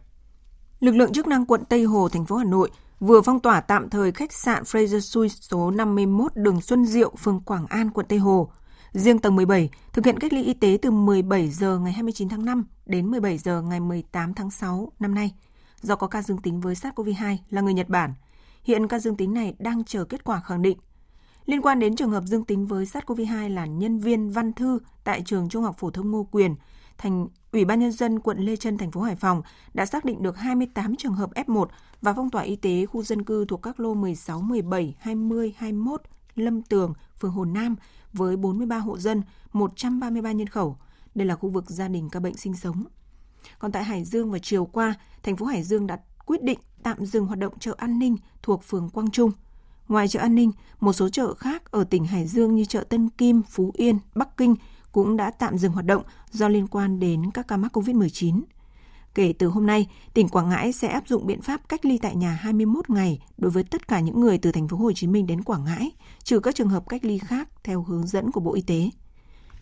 Lực 0.81 0.93
lượng 0.93 1.13
chức 1.13 1.27
năng 1.27 1.47
quận 1.47 1.65
Tây 1.65 1.85
Hồ, 1.85 2.09
thành 2.09 2.27
phố 2.27 2.37
Hà 2.37 2.45
Nội 2.45 2.71
vừa 3.01 3.23
phong 3.23 3.41
tỏa 3.41 3.61
tạm 3.61 3.91
thời 3.91 4.13
khách 4.13 4.33
sạn 4.33 4.63
Fraser 4.63 5.01
Suite 5.01 5.35
số 5.41 5.71
51 5.71 6.33
đường 6.35 6.61
Xuân 6.61 6.85
Diệu, 6.85 7.13
phường 7.19 7.41
Quảng 7.41 7.67
An, 7.67 7.91
quận 7.91 8.07
Tây 8.09 8.19
Hồ. 8.19 8.51
Riêng 8.93 9.19
tầng 9.19 9.37
17 9.37 9.71
thực 9.93 10.05
hiện 10.05 10.19
cách 10.19 10.33
ly 10.33 10.45
y 10.45 10.55
tế 10.55 10.79
từ 10.83 10.91
17 10.91 11.51
giờ 11.51 11.79
ngày 11.79 11.93
29 11.93 12.29
tháng 12.29 12.45
5 12.45 12.65
đến 12.87 13.07
17 13.07 13.39
giờ 13.39 13.63
ngày 13.63 13.81
18 13.81 14.35
tháng 14.35 14.51
6 14.51 14.93
năm 15.01 15.15
nay. 15.15 15.35
Do 15.83 15.97
có 15.97 16.07
ca 16.07 16.23
dương 16.23 16.39
tính 16.39 16.61
với 16.61 16.75
SARS-CoV-2 16.75 17.37
là 17.51 17.61
người 17.61 17.75
Nhật 17.75 17.89
Bản, 17.89 18.15
Hiện 18.67 18.89
ca 18.89 18.99
dương 18.99 19.17
tính 19.17 19.35
này 19.35 19.55
đang 19.59 19.85
chờ 19.85 20.05
kết 20.05 20.25
quả 20.25 20.41
khẳng 20.41 20.63
định. 20.63 20.79
Liên 21.45 21.63
quan 21.63 21.79
đến 21.79 21.97
trường 21.97 22.11
hợp 22.11 22.25
dương 22.25 22.45
tính 22.45 22.67
với 22.67 22.85
SARS-CoV-2 22.85 23.49
là 23.49 23.67
nhân 23.67 23.99
viên 23.99 24.31
văn 24.31 24.53
thư 24.53 24.79
tại 25.05 25.23
trường 25.27 25.49
Trung 25.49 25.63
học 25.63 25.77
phổ 25.79 25.91
thông 25.91 26.11
Ngô 26.11 26.29
Quyền, 26.31 26.55
thành 26.99 27.29
Ủy 27.53 27.65
ban 27.65 27.81
nhân 27.81 27.93
dân 27.93 28.21
quận 28.21 28.39
Lê 28.39 28.57
Trân 28.57 28.79
thành 28.79 28.91
phố 28.91 29.01
Hải 29.01 29.17
Phòng 29.17 29.43
đã 29.75 29.87
xác 29.87 30.05
định 30.05 30.23
được 30.23 30.37
28 30.37 30.97
trường 30.97 31.13
hợp 31.13 31.31
F1 31.35 31.67
và 32.03 32.13
phong 32.13 32.31
tỏa 32.31 32.43
y 32.43 32.57
tế 32.57 32.87
khu 32.87 33.03
dân 33.03 33.25
cư 33.25 33.45
thuộc 33.45 33.63
các 33.63 33.81
lô 33.81 33.95
16, 33.95 34.41
17, 34.41 34.95
20, 34.99 35.55
21, 35.57 36.03
Lâm 36.35 36.63
Tường, 36.63 36.95
phường 37.21 37.33
Hồ 37.33 37.45
Nam 37.45 37.77
với 38.13 38.37
43 38.37 38.79
hộ 38.79 38.99
dân, 38.99 39.23
133 39.53 40.33
nhân 40.33 40.47
khẩu. 40.47 40.77
Đây 41.15 41.27
là 41.27 41.35
khu 41.35 41.49
vực 41.49 41.71
gia 41.71 41.89
đình 41.89 42.11
ca 42.11 42.21
bệnh 42.21 42.37
sinh 42.37 42.57
sống. 42.57 42.85
Còn 43.59 43.73
tại 43.73 43.85
Hải 43.85 44.05
Dương 44.05 44.31
vào 44.31 44.39
chiều 44.39 44.65
qua, 44.65 44.95
thành 45.23 45.37
phố 45.37 45.47
Hải 45.47 45.63
Dương 45.63 45.87
đã 45.87 45.99
quyết 46.27 46.43
định 46.43 46.59
tạm 46.83 47.07
dừng 47.07 47.27
hoạt 47.27 47.39
động 47.39 47.59
chợ 47.59 47.75
an 47.77 47.99
ninh 47.99 48.17
thuộc 48.43 48.65
phường 48.65 48.91
Quang 48.91 49.11
Trung. 49.11 49.31
Ngoài 49.89 50.09
chợ 50.09 50.21
An 50.21 50.35
Ninh, 50.35 50.53
một 50.81 50.93
số 50.93 51.09
chợ 51.09 51.35
khác 51.35 51.71
ở 51.71 51.85
tỉnh 51.85 52.05
Hải 52.05 52.27
Dương 52.27 52.55
như 52.55 52.65
chợ 52.65 52.85
Tân 52.89 53.09
Kim, 53.09 53.43
Phú 53.43 53.73
Yên, 53.75 53.99
Bắc 54.15 54.37
Kinh 54.37 54.55
cũng 54.93 55.17
đã 55.17 55.31
tạm 55.31 55.59
dừng 55.59 55.73
hoạt 55.73 55.87
động 55.87 56.03
do 56.31 56.49
liên 56.49 56.67
quan 56.67 57.01
đến 57.01 57.31
các 57.35 57.49
ca 57.49 57.57
mắc 57.57 57.77
COVID-19. 57.77 58.43
Kể 59.15 59.33
từ 59.39 59.47
hôm 59.47 59.67
nay, 59.67 59.89
tỉnh 60.15 60.29
Quảng 60.29 60.49
Ngãi 60.49 60.73
sẽ 60.73 60.89
áp 60.89 61.09
dụng 61.09 61.27
biện 61.27 61.43
pháp 61.43 61.69
cách 61.69 61.85
ly 61.85 61.99
tại 61.99 62.17
nhà 62.17 62.33
21 62.33 62.91
ngày 62.91 63.21
đối 63.39 63.51
với 63.51 63.65
tất 63.65 63.89
cả 63.89 64.01
những 64.01 64.21
người 64.21 64.39
từ 64.39 64.53
thành 64.53 64.69
phố 64.69 64.77
Hồ 64.77 64.93
Chí 64.93 65.07
Minh 65.07 65.27
đến 65.27 65.43
Quảng 65.43 65.65
Ngãi, 65.65 65.91
trừ 66.25 66.41
các 66.41 66.55
trường 66.55 66.69
hợp 66.69 66.89
cách 66.89 67.05
ly 67.05 67.19
khác 67.19 67.49
theo 67.65 67.83
hướng 67.83 68.07
dẫn 68.07 68.33
của 68.33 68.41
Bộ 68.41 68.55
Y 68.55 68.63
tế. 68.63 68.91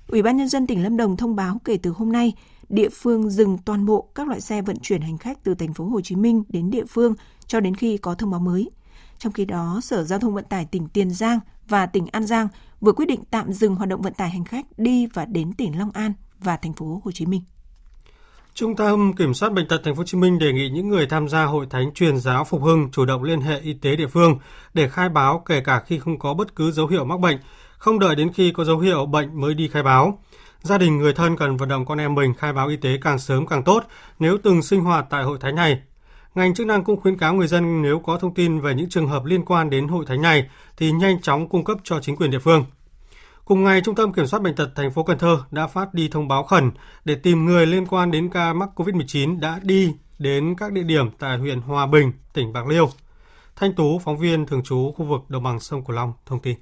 Ủy 0.08 0.22
ban 0.22 0.36
nhân 0.36 0.48
dân 0.48 0.66
tỉnh 0.66 0.82
Lâm 0.82 0.96
Đồng 0.96 1.16
thông 1.16 1.36
báo 1.36 1.60
kể 1.64 1.76
từ 1.76 1.90
hôm 1.90 2.12
nay, 2.12 2.32
địa 2.74 2.88
phương 2.88 3.30
dừng 3.30 3.58
toàn 3.58 3.86
bộ 3.86 4.08
các 4.14 4.28
loại 4.28 4.40
xe 4.40 4.62
vận 4.62 4.76
chuyển 4.82 5.00
hành 5.00 5.18
khách 5.18 5.44
từ 5.44 5.54
thành 5.54 5.74
phố 5.74 5.84
Hồ 5.84 6.00
Chí 6.00 6.16
Minh 6.16 6.42
đến 6.48 6.70
địa 6.70 6.84
phương 6.84 7.14
cho 7.46 7.60
đến 7.60 7.74
khi 7.74 7.96
có 7.96 8.14
thông 8.14 8.30
báo 8.30 8.40
mới. 8.40 8.70
Trong 9.18 9.32
khi 9.32 9.44
đó, 9.44 9.80
Sở 9.82 10.04
Giao 10.04 10.18
thông 10.18 10.34
Vận 10.34 10.44
tải 10.44 10.64
tỉnh 10.64 10.88
Tiền 10.88 11.10
Giang 11.10 11.38
và 11.68 11.86
tỉnh 11.86 12.06
An 12.12 12.26
Giang 12.26 12.48
vừa 12.80 12.92
quyết 12.92 13.06
định 13.06 13.20
tạm 13.30 13.52
dừng 13.52 13.74
hoạt 13.74 13.88
động 13.88 14.02
vận 14.02 14.14
tải 14.14 14.30
hành 14.30 14.44
khách 14.44 14.66
đi 14.76 15.06
và 15.06 15.24
đến 15.24 15.52
tỉnh 15.52 15.78
Long 15.78 15.90
An 15.90 16.12
và 16.38 16.56
thành 16.56 16.72
phố 16.72 17.00
Hồ 17.04 17.12
Chí 17.12 17.26
Minh. 17.26 17.40
Trung 18.54 18.76
tâm 18.76 19.12
Kiểm 19.12 19.34
soát 19.34 19.52
bệnh 19.52 19.68
tật 19.68 19.80
Thành 19.84 19.94
phố 19.94 19.98
Hồ 19.98 20.04
Chí 20.06 20.18
Minh 20.18 20.38
đề 20.38 20.52
nghị 20.52 20.68
những 20.68 20.88
người 20.88 21.06
tham 21.06 21.28
gia 21.28 21.44
hội 21.44 21.66
thánh 21.70 21.94
truyền 21.94 22.18
giáo 22.18 22.44
Phục 22.44 22.62
Hưng 22.62 22.90
chủ 22.92 23.04
động 23.04 23.22
liên 23.22 23.40
hệ 23.40 23.60
y 23.60 23.74
tế 23.74 23.96
địa 23.96 24.06
phương 24.06 24.38
để 24.74 24.88
khai 24.88 25.08
báo 25.08 25.42
kể 25.46 25.60
cả 25.60 25.82
khi 25.86 25.98
không 25.98 26.18
có 26.18 26.34
bất 26.34 26.56
cứ 26.56 26.72
dấu 26.72 26.86
hiệu 26.86 27.04
mắc 27.04 27.20
bệnh, 27.20 27.38
không 27.78 27.98
đợi 27.98 28.16
đến 28.16 28.32
khi 28.32 28.52
có 28.52 28.64
dấu 28.64 28.78
hiệu 28.78 29.06
bệnh 29.06 29.40
mới 29.40 29.54
đi 29.54 29.68
khai 29.68 29.82
báo. 29.82 30.18
Gia 30.64 30.78
đình 30.78 30.98
người 30.98 31.12
thân 31.12 31.36
cần 31.36 31.56
vận 31.56 31.68
động 31.68 31.86
con 31.86 31.98
em 31.98 32.14
mình 32.14 32.34
khai 32.34 32.52
báo 32.52 32.68
y 32.68 32.76
tế 32.76 32.98
càng 33.00 33.18
sớm 33.18 33.46
càng 33.46 33.64
tốt 33.64 33.84
nếu 34.18 34.38
từng 34.42 34.62
sinh 34.62 34.80
hoạt 34.80 35.06
tại 35.10 35.24
hội 35.24 35.38
thánh 35.40 35.54
này. 35.54 35.82
Ngành 36.34 36.54
chức 36.54 36.66
năng 36.66 36.84
cũng 36.84 37.00
khuyến 37.00 37.18
cáo 37.18 37.34
người 37.34 37.46
dân 37.46 37.82
nếu 37.82 37.98
có 37.98 38.18
thông 38.18 38.34
tin 38.34 38.60
về 38.60 38.74
những 38.74 38.88
trường 38.88 39.08
hợp 39.08 39.24
liên 39.24 39.44
quan 39.44 39.70
đến 39.70 39.88
hội 39.88 40.04
thánh 40.08 40.22
này 40.22 40.48
thì 40.76 40.92
nhanh 40.92 41.20
chóng 41.20 41.48
cung 41.48 41.64
cấp 41.64 41.78
cho 41.84 42.00
chính 42.00 42.16
quyền 42.16 42.30
địa 42.30 42.38
phương. 42.38 42.64
Cùng 43.44 43.64
ngày, 43.64 43.80
Trung 43.80 43.94
tâm 43.94 44.12
Kiểm 44.12 44.26
soát 44.26 44.42
Bệnh 44.42 44.54
tật 44.54 44.70
thành 44.76 44.90
phố 44.92 45.02
Cần 45.02 45.18
Thơ 45.18 45.38
đã 45.50 45.66
phát 45.66 45.94
đi 45.94 46.08
thông 46.08 46.28
báo 46.28 46.44
khẩn 46.44 46.70
để 47.04 47.14
tìm 47.14 47.44
người 47.44 47.66
liên 47.66 47.86
quan 47.86 48.10
đến 48.10 48.30
ca 48.30 48.52
mắc 48.52 48.68
COVID-19 48.76 49.40
đã 49.40 49.60
đi 49.62 49.94
đến 50.18 50.54
các 50.58 50.72
địa 50.72 50.82
điểm 50.82 51.10
tại 51.18 51.38
huyện 51.38 51.60
Hòa 51.60 51.86
Bình, 51.86 52.12
tỉnh 52.32 52.52
Bạc 52.52 52.66
Liêu. 52.66 52.90
Thanh 53.56 53.72
Tú, 53.72 53.98
phóng 54.04 54.18
viên 54.18 54.46
thường 54.46 54.62
trú 54.62 54.92
khu 54.96 55.04
vực 55.04 55.20
đồng 55.28 55.42
bằng 55.42 55.60
sông 55.60 55.84
Cửu 55.84 55.96
Long, 55.96 56.12
thông 56.26 56.40
tin. 56.40 56.56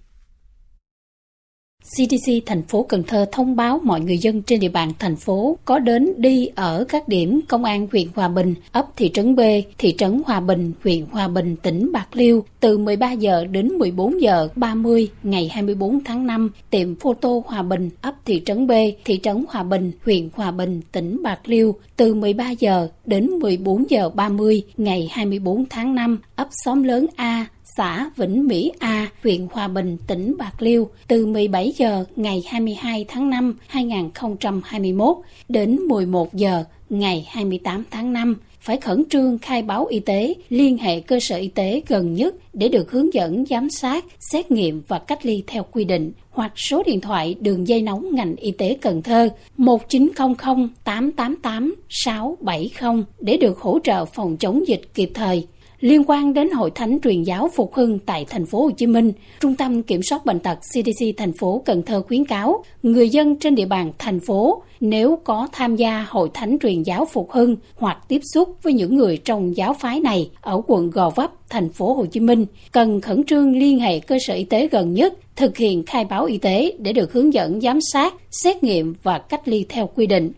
CDC 1.82 2.32
thành 2.46 2.62
phố 2.62 2.82
Cần 2.82 3.02
Thơ 3.02 3.26
thông 3.32 3.56
báo 3.56 3.80
mọi 3.84 4.00
người 4.00 4.18
dân 4.18 4.42
trên 4.42 4.60
địa 4.60 4.68
bàn 4.68 4.92
thành 4.98 5.16
phố 5.16 5.58
có 5.64 5.78
đến 5.78 6.12
đi 6.16 6.48
ở 6.54 6.84
các 6.88 7.08
điểm 7.08 7.40
công 7.48 7.64
an 7.64 7.88
huyện 7.92 8.08
Hòa 8.14 8.28
Bình, 8.28 8.54
ấp 8.72 8.86
thị 8.96 9.10
trấn 9.14 9.36
B, 9.36 9.40
thị 9.78 9.94
trấn 9.98 10.22
Hòa 10.26 10.40
Bình, 10.40 10.72
huyện 10.84 11.06
Hòa 11.10 11.28
Bình, 11.28 11.56
tỉnh 11.56 11.92
Bạc 11.92 12.06
Liêu 12.12 12.44
từ 12.60 12.78
13 12.78 13.12
giờ 13.12 13.44
đến 13.44 13.68
14 13.68 14.22
giờ 14.22 14.48
30 14.56 15.08
ngày 15.22 15.48
24 15.52 16.04
tháng 16.04 16.26
5, 16.26 16.50
tiệm 16.70 16.94
photo 16.94 17.30
Hòa 17.44 17.62
Bình, 17.62 17.90
ấp 18.02 18.14
thị 18.24 18.42
trấn 18.46 18.66
B, 18.66 18.72
thị 19.04 19.20
trấn 19.22 19.44
Hòa 19.48 19.62
Bình, 19.62 19.92
huyện 20.04 20.28
Hòa 20.34 20.50
Bình, 20.50 20.80
tỉnh 20.92 21.22
Bạc 21.22 21.40
Liêu 21.44 21.74
từ 21.96 22.14
13 22.14 22.50
giờ 22.50 22.88
đến 23.06 23.30
14 23.30 23.90
giờ 23.90 24.10
30 24.14 24.62
ngày 24.76 25.08
24 25.12 25.64
tháng 25.70 25.94
5, 25.94 26.18
ấp 26.36 26.48
xóm 26.64 26.82
lớn 26.82 27.06
A, 27.16 27.46
xã 27.76 28.11
Vĩnh 28.17 28.47
Mỹ 28.47 28.73
A, 28.79 29.09
huyện 29.23 29.47
Hòa 29.50 29.69
Bình, 29.69 29.97
tỉnh 30.07 30.35
Bạc 30.38 30.62
Liêu 30.62 30.88
từ 31.09 31.26
17 31.26 31.73
giờ 31.76 32.05
ngày 32.17 32.43
22 32.47 33.05
tháng 33.09 33.31
5 33.31 33.57
2021 33.67 35.17
đến 35.49 35.76
11 35.76 36.35
giờ 36.35 36.64
ngày 36.91 37.26
28 37.31 37.85
tháng 37.91 38.12
5 38.12 38.37
phải 38.61 38.76
khẩn 38.76 39.05
trương 39.11 39.38
khai 39.38 39.62
báo 39.62 39.87
y 39.87 40.00
tế, 40.00 40.35
liên 40.49 40.79
hệ 40.79 41.00
cơ 41.00 41.21
sở 41.21 41.37
y 41.37 41.49
tế 41.49 41.83
gần 41.88 42.14
nhất 42.14 42.35
để 42.52 42.69
được 42.69 42.91
hướng 42.91 43.14
dẫn 43.14 43.45
giám 43.50 43.71
sát, 43.71 44.05
xét 44.33 44.50
nghiệm 44.50 44.83
và 44.88 44.99
cách 44.99 45.26
ly 45.26 45.43
theo 45.47 45.62
quy 45.73 45.85
định 45.85 46.12
hoặc 46.31 46.52
số 46.57 46.83
điện 46.87 47.00
thoại 47.00 47.35
đường 47.41 47.69
dây 47.69 47.83
nóng 47.83 48.14
ngành 48.14 48.37
y 48.37 48.50
tế 48.50 48.76
Cần 48.81 49.02
Thơ 49.02 49.29
1900 49.57 50.69
888 50.85 51.75
670 51.88 53.05
để 53.21 53.37
được 53.37 53.59
hỗ 53.59 53.79
trợ 53.85 54.05
phòng 54.05 54.37
chống 54.37 54.69
dịch 54.69 54.83
kịp 54.95 55.11
thời 55.14 55.47
liên 55.82 56.02
quan 56.06 56.34
đến 56.34 56.50
Hội 56.50 56.70
Thánh 56.70 56.98
truyền 57.02 57.22
giáo 57.22 57.50
Phục 57.54 57.74
Hưng 57.74 57.98
tại 57.98 58.26
thành 58.28 58.46
phố 58.46 58.62
Hồ 58.62 58.70
Chí 58.70 58.86
Minh, 58.86 59.12
Trung 59.40 59.54
tâm 59.54 59.82
Kiểm 59.82 60.02
soát 60.02 60.26
bệnh 60.26 60.40
tật 60.40 60.58
CDC 60.60 61.06
thành 61.16 61.32
phố 61.32 61.62
Cần 61.64 61.82
Thơ 61.82 62.02
khuyến 62.02 62.24
cáo 62.24 62.64
người 62.82 63.08
dân 63.08 63.36
trên 63.36 63.54
địa 63.54 63.66
bàn 63.66 63.92
thành 63.98 64.20
phố 64.20 64.62
nếu 64.80 65.18
có 65.24 65.48
tham 65.52 65.76
gia 65.76 66.06
Hội 66.08 66.30
Thánh 66.34 66.58
truyền 66.62 66.82
giáo 66.82 67.04
Phục 67.04 67.30
Hưng 67.30 67.56
hoặc 67.74 67.98
tiếp 68.08 68.20
xúc 68.34 68.56
với 68.62 68.72
những 68.72 68.96
người 68.96 69.16
trong 69.16 69.56
giáo 69.56 69.74
phái 69.80 70.00
này 70.00 70.30
ở 70.40 70.62
quận 70.66 70.90
Gò 70.90 71.10
Vấp, 71.10 71.30
thành 71.50 71.72
phố 71.72 71.94
Hồ 71.94 72.06
Chí 72.06 72.20
Minh 72.20 72.46
cần 72.72 73.00
khẩn 73.00 73.24
trương 73.24 73.56
liên 73.56 73.80
hệ 73.80 74.00
cơ 74.00 74.18
sở 74.26 74.34
y 74.34 74.44
tế 74.44 74.68
gần 74.68 74.94
nhất, 74.94 75.14
thực 75.36 75.56
hiện 75.56 75.82
khai 75.82 76.04
báo 76.04 76.24
y 76.24 76.38
tế 76.38 76.72
để 76.78 76.92
được 76.92 77.12
hướng 77.12 77.32
dẫn 77.32 77.60
giám 77.60 77.78
sát, 77.92 78.14
xét 78.30 78.64
nghiệm 78.64 78.94
và 79.02 79.18
cách 79.18 79.48
ly 79.48 79.66
theo 79.68 79.86
quy 79.94 80.06
định. 80.06 80.32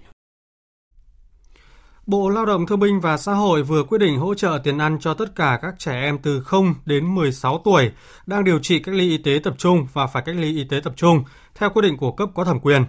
Bộ 2.06 2.28
Lao 2.28 2.46
động 2.46 2.66
Thương 2.66 2.80
binh 2.80 3.00
và 3.00 3.16
Xã 3.16 3.32
hội 3.32 3.62
vừa 3.62 3.82
quyết 3.82 3.98
định 3.98 4.18
hỗ 4.18 4.34
trợ 4.34 4.60
tiền 4.64 4.78
ăn 4.78 4.98
cho 5.00 5.14
tất 5.14 5.36
cả 5.36 5.58
các 5.62 5.74
trẻ 5.78 6.00
em 6.00 6.18
từ 6.18 6.40
0 6.40 6.74
đến 6.84 7.14
16 7.14 7.60
tuổi 7.64 7.90
đang 8.26 8.44
điều 8.44 8.58
trị 8.58 8.78
cách 8.78 8.94
ly 8.94 9.08
y 9.08 9.18
tế 9.18 9.40
tập 9.44 9.54
trung 9.58 9.86
và 9.92 10.06
phải 10.06 10.22
cách 10.26 10.36
ly 10.38 10.56
y 10.56 10.64
tế 10.64 10.80
tập 10.80 10.92
trung 10.96 11.24
theo 11.54 11.70
quyết 11.70 11.82
định 11.82 11.96
của 11.96 12.12
cấp 12.12 12.28
có 12.34 12.44
thẩm 12.44 12.60
quyền. 12.60 12.84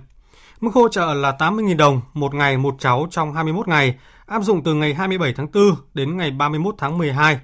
Mức 0.61 0.73
hỗ 0.73 0.89
trợ 0.89 1.13
là 1.13 1.35
80.000 1.39 1.77
đồng 1.77 2.01
một 2.13 2.33
ngày 2.33 2.57
một 2.57 2.75
cháu 2.79 3.07
trong 3.11 3.33
21 3.33 3.67
ngày, 3.67 3.95
áp 4.25 4.43
dụng 4.43 4.63
từ 4.63 4.73
ngày 4.73 4.93
27 4.93 5.33
tháng 5.33 5.51
4 5.53 5.63
đến 5.93 6.17
ngày 6.17 6.31
31 6.31 6.75
tháng 6.77 6.97
12. 6.97 7.39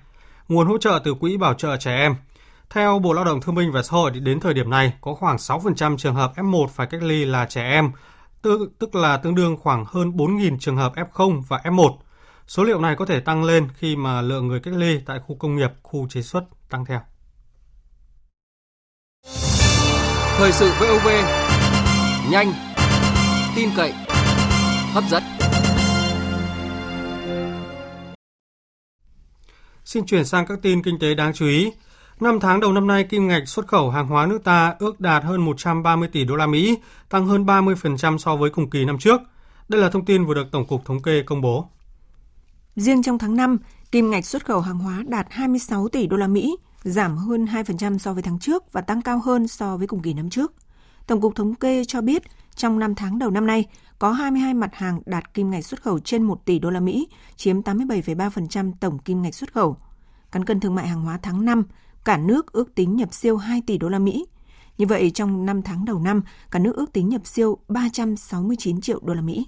Nguồn 0.48 0.68
hỗ 0.68 0.78
trợ 0.78 1.02
từ 1.04 1.14
Quỹ 1.14 1.38
Bảo 1.38 1.54
trợ 1.54 1.78
Trẻ 1.78 1.96
Em. 1.96 2.16
Theo 2.70 3.00
Bộ 3.00 3.14
Lao 3.14 3.26
động 3.26 3.42
Thương 3.42 3.56
binh 3.56 3.72
và 3.72 3.84
Xã 3.84 3.92
hội, 3.92 4.12
đến 4.12 4.40
thời 4.40 4.54
điểm 4.54 4.70
này, 4.70 4.94
có 5.02 5.14
khoảng 5.14 5.38
6% 5.38 5.98
trường 5.98 6.16
hợp 6.16 6.34
F1 6.36 6.68
phải 6.68 6.88
cách 6.88 7.04
ly 7.04 7.26
là 7.26 7.46
trẻ 7.46 7.70
em, 7.70 7.92
tức, 8.42 8.60
tức 8.80 8.96
là 8.96 9.18
tương 9.18 9.36
đương 9.36 9.58
khoảng 9.58 9.86
hơn 9.88 10.12
4.000 10.12 10.58
trường 10.60 10.78
hợp 10.78 10.94
F0 10.96 11.42
và 11.48 11.58
F1. 11.64 11.98
Số 12.48 12.64
liệu 12.64 12.80
này 12.80 12.96
có 12.96 13.06
thể 13.06 13.20
tăng 13.20 13.44
lên 13.44 13.68
khi 13.76 13.96
mà 13.96 14.22
lượng 14.22 14.48
người 14.48 14.60
cách 14.60 14.74
ly 14.78 15.00
tại 15.06 15.20
khu 15.28 15.36
công 15.36 15.56
nghiệp, 15.56 15.72
khu 15.84 16.08
chế 16.10 16.22
xuất 16.22 16.44
tăng 16.70 16.86
theo. 16.86 17.02
Thời 20.38 20.52
sự 20.52 20.72
VOV, 20.80 21.08
nhanh, 22.32 22.54
tin 23.56 23.70
cậy, 23.76 23.94
hấp 24.94 25.04
dẫn. 25.10 25.24
Xin 29.86 30.06
chuyển 30.06 30.26
sang 30.26 30.46
các 30.46 30.60
tin 30.62 30.84
kinh 30.84 31.00
tế 31.00 31.14
đáng 31.14 31.34
chú 31.34 31.46
ý. 31.46 31.72
Năm 32.22 32.40
tháng 32.40 32.60
đầu 32.60 32.74
năm 32.74 32.88
nay, 32.88 33.04
kim 33.04 33.28
ngạch 33.28 33.48
xuất 33.48 33.68
khẩu 33.68 33.90
hàng 33.90 34.08
hóa 34.08 34.26
nước 34.26 34.44
ta 34.44 34.76
ước 34.80 35.00
đạt 35.00 35.24
hơn 35.24 35.42
130 35.46 36.10
tỷ 36.12 36.26
đô 36.26 36.36
la 36.36 36.48
Mỹ, 36.48 36.78
tăng 37.10 37.28
hơn 37.28 37.46
30% 37.46 38.18
so 38.18 38.36
với 38.36 38.50
cùng 38.50 38.70
kỳ 38.70 38.86
năm 38.86 38.98
trước. 38.98 39.22
Đây 39.70 39.82
là 39.82 39.90
thông 39.90 40.06
tin 40.06 40.26
vừa 40.26 40.34
được 40.34 40.52
Tổng 40.52 40.68
cục 40.68 40.86
Thống 40.86 41.02
kê 41.02 41.24
công 41.24 41.42
bố. 41.42 41.68
Riêng 42.76 43.04
trong 43.04 43.18
tháng 43.18 43.36
5, 43.36 43.58
kim 43.92 44.12
ngạch 44.12 44.26
xuất 44.26 44.46
khẩu 44.46 44.60
hàng 44.60 44.80
hóa 44.80 45.04
đạt 45.08 45.28
26 45.30 45.88
tỷ 45.88 46.08
đô 46.08 46.18
la 46.18 46.28
Mỹ, 46.28 46.58
giảm 46.84 47.18
hơn 47.18 47.46
2% 47.46 47.98
so 47.98 48.14
với 48.14 48.24
tháng 48.24 48.40
trước 48.40 48.74
và 48.74 48.82
tăng 48.82 49.02
cao 49.02 49.22
hơn 49.26 49.48
so 49.48 49.78
với 49.78 49.88
cùng 49.88 50.02
kỳ 50.02 50.14
năm 50.14 50.30
trước. 50.30 50.54
Tổng 51.08 51.22
cục 51.22 51.36
Thống 51.36 51.56
kê 51.56 51.84
cho 51.86 52.02
biết, 52.02 52.24
trong 52.56 52.80
5 52.80 52.96
tháng 52.96 53.20
đầu 53.20 53.30
năm 53.30 53.46
nay, 53.46 53.66
có 54.00 54.12
22 54.12 54.54
mặt 54.54 54.76
hàng 54.76 55.02
đạt 55.06 55.34
kim 55.34 55.52
ngạch 55.52 55.66
xuất 55.66 55.82
khẩu 55.82 56.00
trên 56.00 56.24
1 56.24 56.46
tỷ 56.46 56.60
đô 56.60 56.70
la 56.70 56.80
Mỹ, 56.80 57.08
chiếm 57.36 57.62
87,3% 57.62 58.72
tổng 58.80 59.00
kim 59.00 59.22
ngạch 59.22 59.36
xuất 59.36 59.54
khẩu. 59.54 59.78
Cán 60.32 60.46
cân 60.46 60.60
thương 60.60 60.76
mại 60.76 60.88
hàng 60.88 61.02
hóa 61.02 61.20
tháng 61.22 61.46
5 61.46 61.64
cả 62.06 62.18
nước 62.18 62.52
ước 62.52 62.76
tính 62.76 62.96
nhập 62.96 63.14
siêu 63.14 63.38
2 63.38 63.62
tỷ 63.68 63.78
đô 63.78 63.90
la 63.90 64.00
Mỹ. 64.00 64.26
Như 64.78 64.86
vậy, 64.86 65.12
trong 65.12 65.46
5 65.46 65.62
tháng 65.62 65.86
đầu 65.86 66.00
năm, 66.00 66.22
cả 66.52 66.60
nước 66.60 66.76
ước 66.76 66.94
tính 66.94 67.10
nhập 67.10 67.28
siêu 67.28 67.58
369 67.68 68.82
triệu 68.82 69.00
đô 69.04 69.14
la 69.14 69.22
Mỹ. 69.22 69.48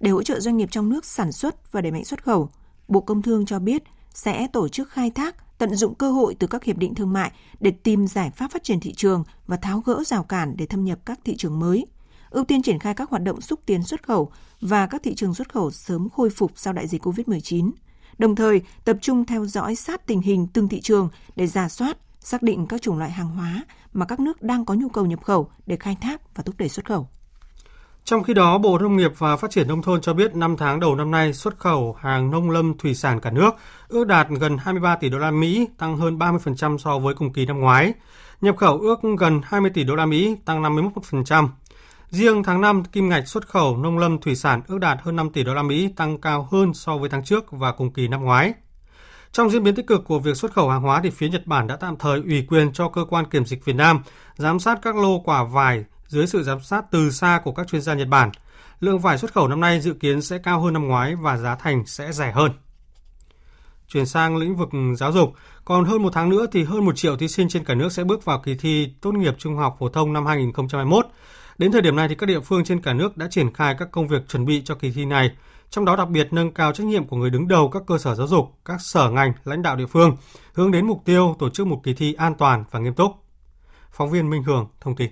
Để 0.00 0.10
hỗ 0.10 0.22
trợ 0.22 0.40
doanh 0.40 0.56
nghiệp 0.56 0.68
trong 0.70 0.88
nước 0.88 1.04
sản 1.04 1.32
xuất 1.32 1.72
và 1.72 1.80
đẩy 1.80 1.92
mạnh 1.92 2.04
xuất 2.04 2.24
khẩu, 2.24 2.50
Bộ 2.88 3.00
Công 3.00 3.22
Thương 3.22 3.46
cho 3.46 3.58
biết 3.58 3.82
sẽ 4.14 4.46
tổ 4.52 4.68
chức 4.68 4.90
khai 4.90 5.10
thác, 5.10 5.58
tận 5.58 5.74
dụng 5.74 5.94
cơ 5.94 6.10
hội 6.10 6.36
từ 6.38 6.46
các 6.46 6.64
hiệp 6.64 6.76
định 6.76 6.94
thương 6.94 7.12
mại 7.12 7.32
để 7.60 7.70
tìm 7.70 8.06
giải 8.06 8.30
pháp 8.30 8.50
phát 8.50 8.64
triển 8.64 8.80
thị 8.80 8.92
trường 8.92 9.24
và 9.46 9.56
tháo 9.56 9.80
gỡ 9.80 10.02
rào 10.06 10.22
cản 10.22 10.56
để 10.56 10.66
thâm 10.66 10.84
nhập 10.84 10.98
các 11.04 11.20
thị 11.24 11.36
trường 11.36 11.58
mới. 11.58 11.86
Ưu 12.30 12.44
tiên 12.44 12.62
triển 12.62 12.78
khai 12.78 12.94
các 12.94 13.10
hoạt 13.10 13.22
động 13.22 13.40
xúc 13.40 13.60
tiến 13.66 13.82
xuất 13.82 14.02
khẩu 14.02 14.32
và 14.60 14.86
các 14.86 15.02
thị 15.02 15.14
trường 15.14 15.34
xuất 15.34 15.52
khẩu 15.52 15.70
sớm 15.70 16.08
khôi 16.08 16.30
phục 16.30 16.52
sau 16.56 16.72
đại 16.72 16.86
dịch 16.86 17.06
COVID-19 17.06 17.70
đồng 18.18 18.36
thời 18.36 18.62
tập 18.84 18.96
trung 19.00 19.24
theo 19.24 19.46
dõi 19.46 19.74
sát 19.74 20.06
tình 20.06 20.20
hình 20.20 20.46
từng 20.52 20.68
thị 20.68 20.80
trường 20.80 21.08
để 21.36 21.46
giả 21.46 21.68
soát, 21.68 21.96
xác 22.20 22.42
định 22.42 22.66
các 22.66 22.82
chủng 22.82 22.98
loại 22.98 23.10
hàng 23.10 23.28
hóa 23.28 23.64
mà 23.92 24.06
các 24.06 24.20
nước 24.20 24.42
đang 24.42 24.64
có 24.64 24.74
nhu 24.74 24.88
cầu 24.88 25.06
nhập 25.06 25.22
khẩu 25.22 25.50
để 25.66 25.76
khai 25.76 25.96
thác 26.00 26.36
và 26.36 26.42
thúc 26.42 26.54
đẩy 26.58 26.68
xuất 26.68 26.86
khẩu. 26.86 27.08
Trong 28.04 28.22
khi 28.22 28.34
đó, 28.34 28.58
Bộ 28.58 28.78
Nông 28.78 28.96
nghiệp 28.96 29.12
và 29.18 29.36
Phát 29.36 29.50
triển 29.50 29.68
Nông 29.68 29.82
thôn 29.82 30.00
cho 30.00 30.14
biết 30.14 30.36
5 30.36 30.56
tháng 30.56 30.80
đầu 30.80 30.94
năm 30.94 31.10
nay 31.10 31.32
xuất 31.32 31.58
khẩu 31.58 31.96
hàng 32.00 32.30
nông 32.30 32.50
lâm 32.50 32.78
thủy 32.78 32.94
sản 32.94 33.20
cả 33.20 33.30
nước 33.30 33.50
ước 33.88 34.06
đạt 34.06 34.28
gần 34.28 34.56
23 34.58 34.96
tỷ 34.96 35.08
đô 35.08 35.18
la 35.18 35.30
Mỹ, 35.30 35.68
tăng 35.78 35.96
hơn 35.96 36.18
30% 36.18 36.78
so 36.78 36.98
với 36.98 37.14
cùng 37.14 37.32
kỳ 37.32 37.46
năm 37.46 37.60
ngoái. 37.60 37.92
Nhập 38.40 38.56
khẩu 38.56 38.78
ước 38.78 39.00
gần 39.18 39.40
20 39.44 39.70
tỷ 39.74 39.84
đô 39.84 39.94
la 39.94 40.06
Mỹ, 40.06 40.36
tăng 40.44 40.62
51%. 40.62 41.48
Riêng 42.10 42.42
tháng 42.42 42.60
5, 42.60 42.84
kim 42.84 43.08
ngạch 43.08 43.28
xuất 43.28 43.48
khẩu 43.48 43.76
nông 43.76 43.98
lâm 43.98 44.18
thủy 44.18 44.34
sản 44.34 44.62
ước 44.66 44.78
đạt 44.78 44.98
hơn 45.02 45.16
5 45.16 45.30
tỷ 45.30 45.44
đô 45.44 45.54
la 45.54 45.62
Mỹ, 45.62 45.88
tăng 45.96 46.18
cao 46.18 46.48
hơn 46.50 46.74
so 46.74 46.96
với 46.96 47.08
tháng 47.08 47.24
trước 47.24 47.44
và 47.50 47.72
cùng 47.72 47.92
kỳ 47.92 48.08
năm 48.08 48.24
ngoái. 48.24 48.52
Trong 49.32 49.50
diễn 49.50 49.62
biến 49.62 49.74
tích 49.74 49.86
cực 49.86 50.04
của 50.04 50.18
việc 50.18 50.36
xuất 50.36 50.52
khẩu 50.52 50.68
hàng 50.68 50.82
hóa 50.82 51.00
thì 51.02 51.10
phía 51.10 51.28
Nhật 51.28 51.46
Bản 51.46 51.66
đã 51.66 51.76
tạm 51.76 51.96
thời 51.96 52.20
ủy 52.20 52.46
quyền 52.48 52.72
cho 52.72 52.88
cơ 52.88 53.04
quan 53.04 53.30
kiểm 53.30 53.46
dịch 53.46 53.64
Việt 53.64 53.76
Nam 53.76 54.02
giám 54.36 54.58
sát 54.58 54.78
các 54.82 54.96
lô 54.96 55.20
quả 55.20 55.44
vải 55.44 55.84
dưới 56.06 56.26
sự 56.26 56.42
giám 56.42 56.60
sát 56.60 56.84
từ 56.90 57.10
xa 57.10 57.40
của 57.44 57.52
các 57.52 57.68
chuyên 57.68 57.82
gia 57.82 57.94
Nhật 57.94 58.08
Bản. 58.08 58.30
Lượng 58.80 58.98
vải 58.98 59.18
xuất 59.18 59.32
khẩu 59.32 59.48
năm 59.48 59.60
nay 59.60 59.80
dự 59.80 59.92
kiến 59.92 60.22
sẽ 60.22 60.38
cao 60.38 60.60
hơn 60.60 60.72
năm 60.72 60.88
ngoái 60.88 61.14
và 61.16 61.36
giá 61.36 61.54
thành 61.54 61.86
sẽ 61.86 62.12
rẻ 62.12 62.32
hơn. 62.32 62.52
Chuyển 63.88 64.06
sang 64.06 64.36
lĩnh 64.36 64.56
vực 64.56 64.68
giáo 64.96 65.12
dục, 65.12 65.32
còn 65.64 65.84
hơn 65.84 66.02
một 66.02 66.10
tháng 66.12 66.30
nữa 66.30 66.46
thì 66.52 66.64
hơn 66.64 66.84
một 66.84 66.96
triệu 66.96 67.16
thí 67.16 67.28
sinh 67.28 67.48
trên 67.48 67.64
cả 67.64 67.74
nước 67.74 67.92
sẽ 67.92 68.04
bước 68.04 68.24
vào 68.24 68.38
kỳ 68.38 68.54
thi 68.54 68.94
tốt 69.00 69.14
nghiệp 69.14 69.34
trung 69.38 69.56
học 69.56 69.76
phổ 69.78 69.88
thông 69.88 70.12
năm 70.12 70.26
2021. 70.26 71.06
Đến 71.58 71.72
thời 71.72 71.82
điểm 71.82 71.96
này 71.96 72.08
thì 72.08 72.14
các 72.14 72.26
địa 72.26 72.40
phương 72.40 72.64
trên 72.64 72.80
cả 72.80 72.92
nước 72.92 73.16
đã 73.16 73.28
triển 73.30 73.52
khai 73.52 73.74
các 73.78 73.88
công 73.92 74.08
việc 74.08 74.28
chuẩn 74.28 74.44
bị 74.44 74.62
cho 74.64 74.74
kỳ 74.74 74.90
thi 74.90 75.04
này, 75.04 75.30
trong 75.70 75.84
đó 75.84 75.96
đặc 75.96 76.08
biệt 76.08 76.32
nâng 76.32 76.54
cao 76.54 76.72
trách 76.72 76.86
nhiệm 76.86 77.06
của 77.06 77.16
người 77.16 77.30
đứng 77.30 77.48
đầu 77.48 77.68
các 77.68 77.82
cơ 77.86 77.98
sở 77.98 78.14
giáo 78.14 78.26
dục, 78.26 78.58
các 78.64 78.80
sở 78.80 79.10
ngành, 79.10 79.32
lãnh 79.44 79.62
đạo 79.62 79.76
địa 79.76 79.86
phương, 79.86 80.16
hướng 80.54 80.70
đến 80.70 80.86
mục 80.86 81.02
tiêu 81.04 81.36
tổ 81.38 81.50
chức 81.50 81.66
một 81.66 81.80
kỳ 81.84 81.94
thi 81.94 82.14
an 82.14 82.34
toàn 82.34 82.64
và 82.70 82.78
nghiêm 82.78 82.94
túc. 82.94 83.12
Phóng 83.90 84.10
viên 84.10 84.30
Minh 84.30 84.42
Hường 84.42 84.68
thông 84.80 84.96
tin 84.96 85.10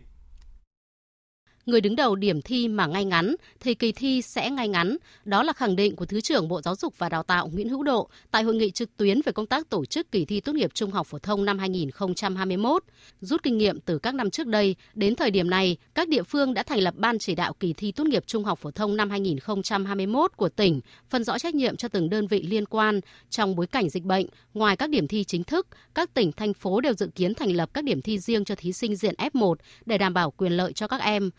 người 1.67 1.81
đứng 1.81 1.97
đầu 1.97 2.17
điểm 2.17 2.43
thi 2.43 2.69
mà 2.69 2.87
ngay 2.87 3.05
ngắn 3.05 3.35
thì 3.61 3.75
kỳ 3.75 3.93
thi 3.93 4.23
sẽ 4.23 4.51
ngay 4.51 4.69
ngắn. 4.69 4.97
Đó 5.25 5.43
là 5.43 5.53
khẳng 5.53 5.77
định 5.77 5.97
của 5.97 6.07
Thứ 6.07 6.21
trưởng 6.21 6.49
Bộ 6.49 6.63
Giáo 6.63 6.75
dục 6.77 6.99
và 6.99 7.09
Đào 7.09 7.23
tạo 7.23 7.49
Nguyễn 7.53 7.69
Hữu 7.69 7.83
Độ 7.83 8.09
tại 8.31 8.43
hội 8.43 8.55
nghị 8.55 8.71
trực 8.71 8.97
tuyến 8.97 9.21
về 9.25 9.33
công 9.33 9.47
tác 9.47 9.71
tổ 9.71 9.85
chức 9.85 10.13
kỳ 10.13 10.25
thi 10.25 10.41
tốt 10.41 10.53
nghiệp 10.53 10.71
trung 10.75 10.91
học 10.91 11.07
phổ 11.07 11.19
thông 11.19 11.45
năm 11.45 11.59
2021. 11.59 12.83
Rút 13.21 13.43
kinh 13.43 13.59
nghiệm 13.59 13.81
từ 13.81 13.99
các 13.99 14.15
năm 14.15 14.31
trước 14.31 14.47
đây, 14.47 14.77
đến 14.95 15.15
thời 15.15 15.31
điểm 15.31 15.51
này, 15.51 15.77
các 15.95 16.09
địa 16.09 16.23
phương 16.23 16.55
đã 16.55 16.63
thành 16.63 16.81
lập 16.81 16.95
ban 16.97 17.19
chỉ 17.19 17.35
đạo 17.35 17.53
kỳ 17.61 17.73
thi 17.73 17.93
tốt 17.93 18.07
nghiệp 18.07 18.27
trung 18.27 18.45
học 18.45 18.59
phổ 18.59 18.71
thông 18.71 18.97
năm 18.97 19.11
2021 19.11 20.33
của 20.37 20.49
tỉnh, 20.49 20.81
phân 21.09 21.25
rõ 21.25 21.39
trách 21.39 21.55
nhiệm 21.55 21.77
cho 21.77 21.89
từng 21.89 22.11
đơn 22.11 22.27
vị 22.27 22.43
liên 22.43 22.67
quan 22.67 23.01
trong 23.31 23.57
bối 23.57 23.67
cảnh 23.67 23.89
dịch 23.89 24.05
bệnh. 24.05 24.27
Ngoài 24.55 24.77
các 24.77 24.91
điểm 24.91 25.09
thi 25.09 25.25
chính 25.25 25.45
thức, 25.45 25.67
các 25.95 26.15
tỉnh 26.15 26.33
thành 26.33 26.55
phố 26.55 26.81
đều 26.81 26.93
dự 26.93 27.07
kiến 27.15 27.35
thành 27.35 27.57
lập 27.57 27.71
các 27.75 27.85
điểm 27.85 28.03
thi 28.03 28.19
riêng 28.19 28.45
cho 28.45 28.55
thí 28.55 28.73
sinh 28.73 28.97
diện 28.97 29.15
F1 29.19 29.55
để 29.87 29.99
đảm 29.99 30.15
bảo 30.15 30.31
quyền 30.31 30.53
lợi 30.53 30.73
cho 30.73 30.89
các 30.89 31.01
em 31.01 31.31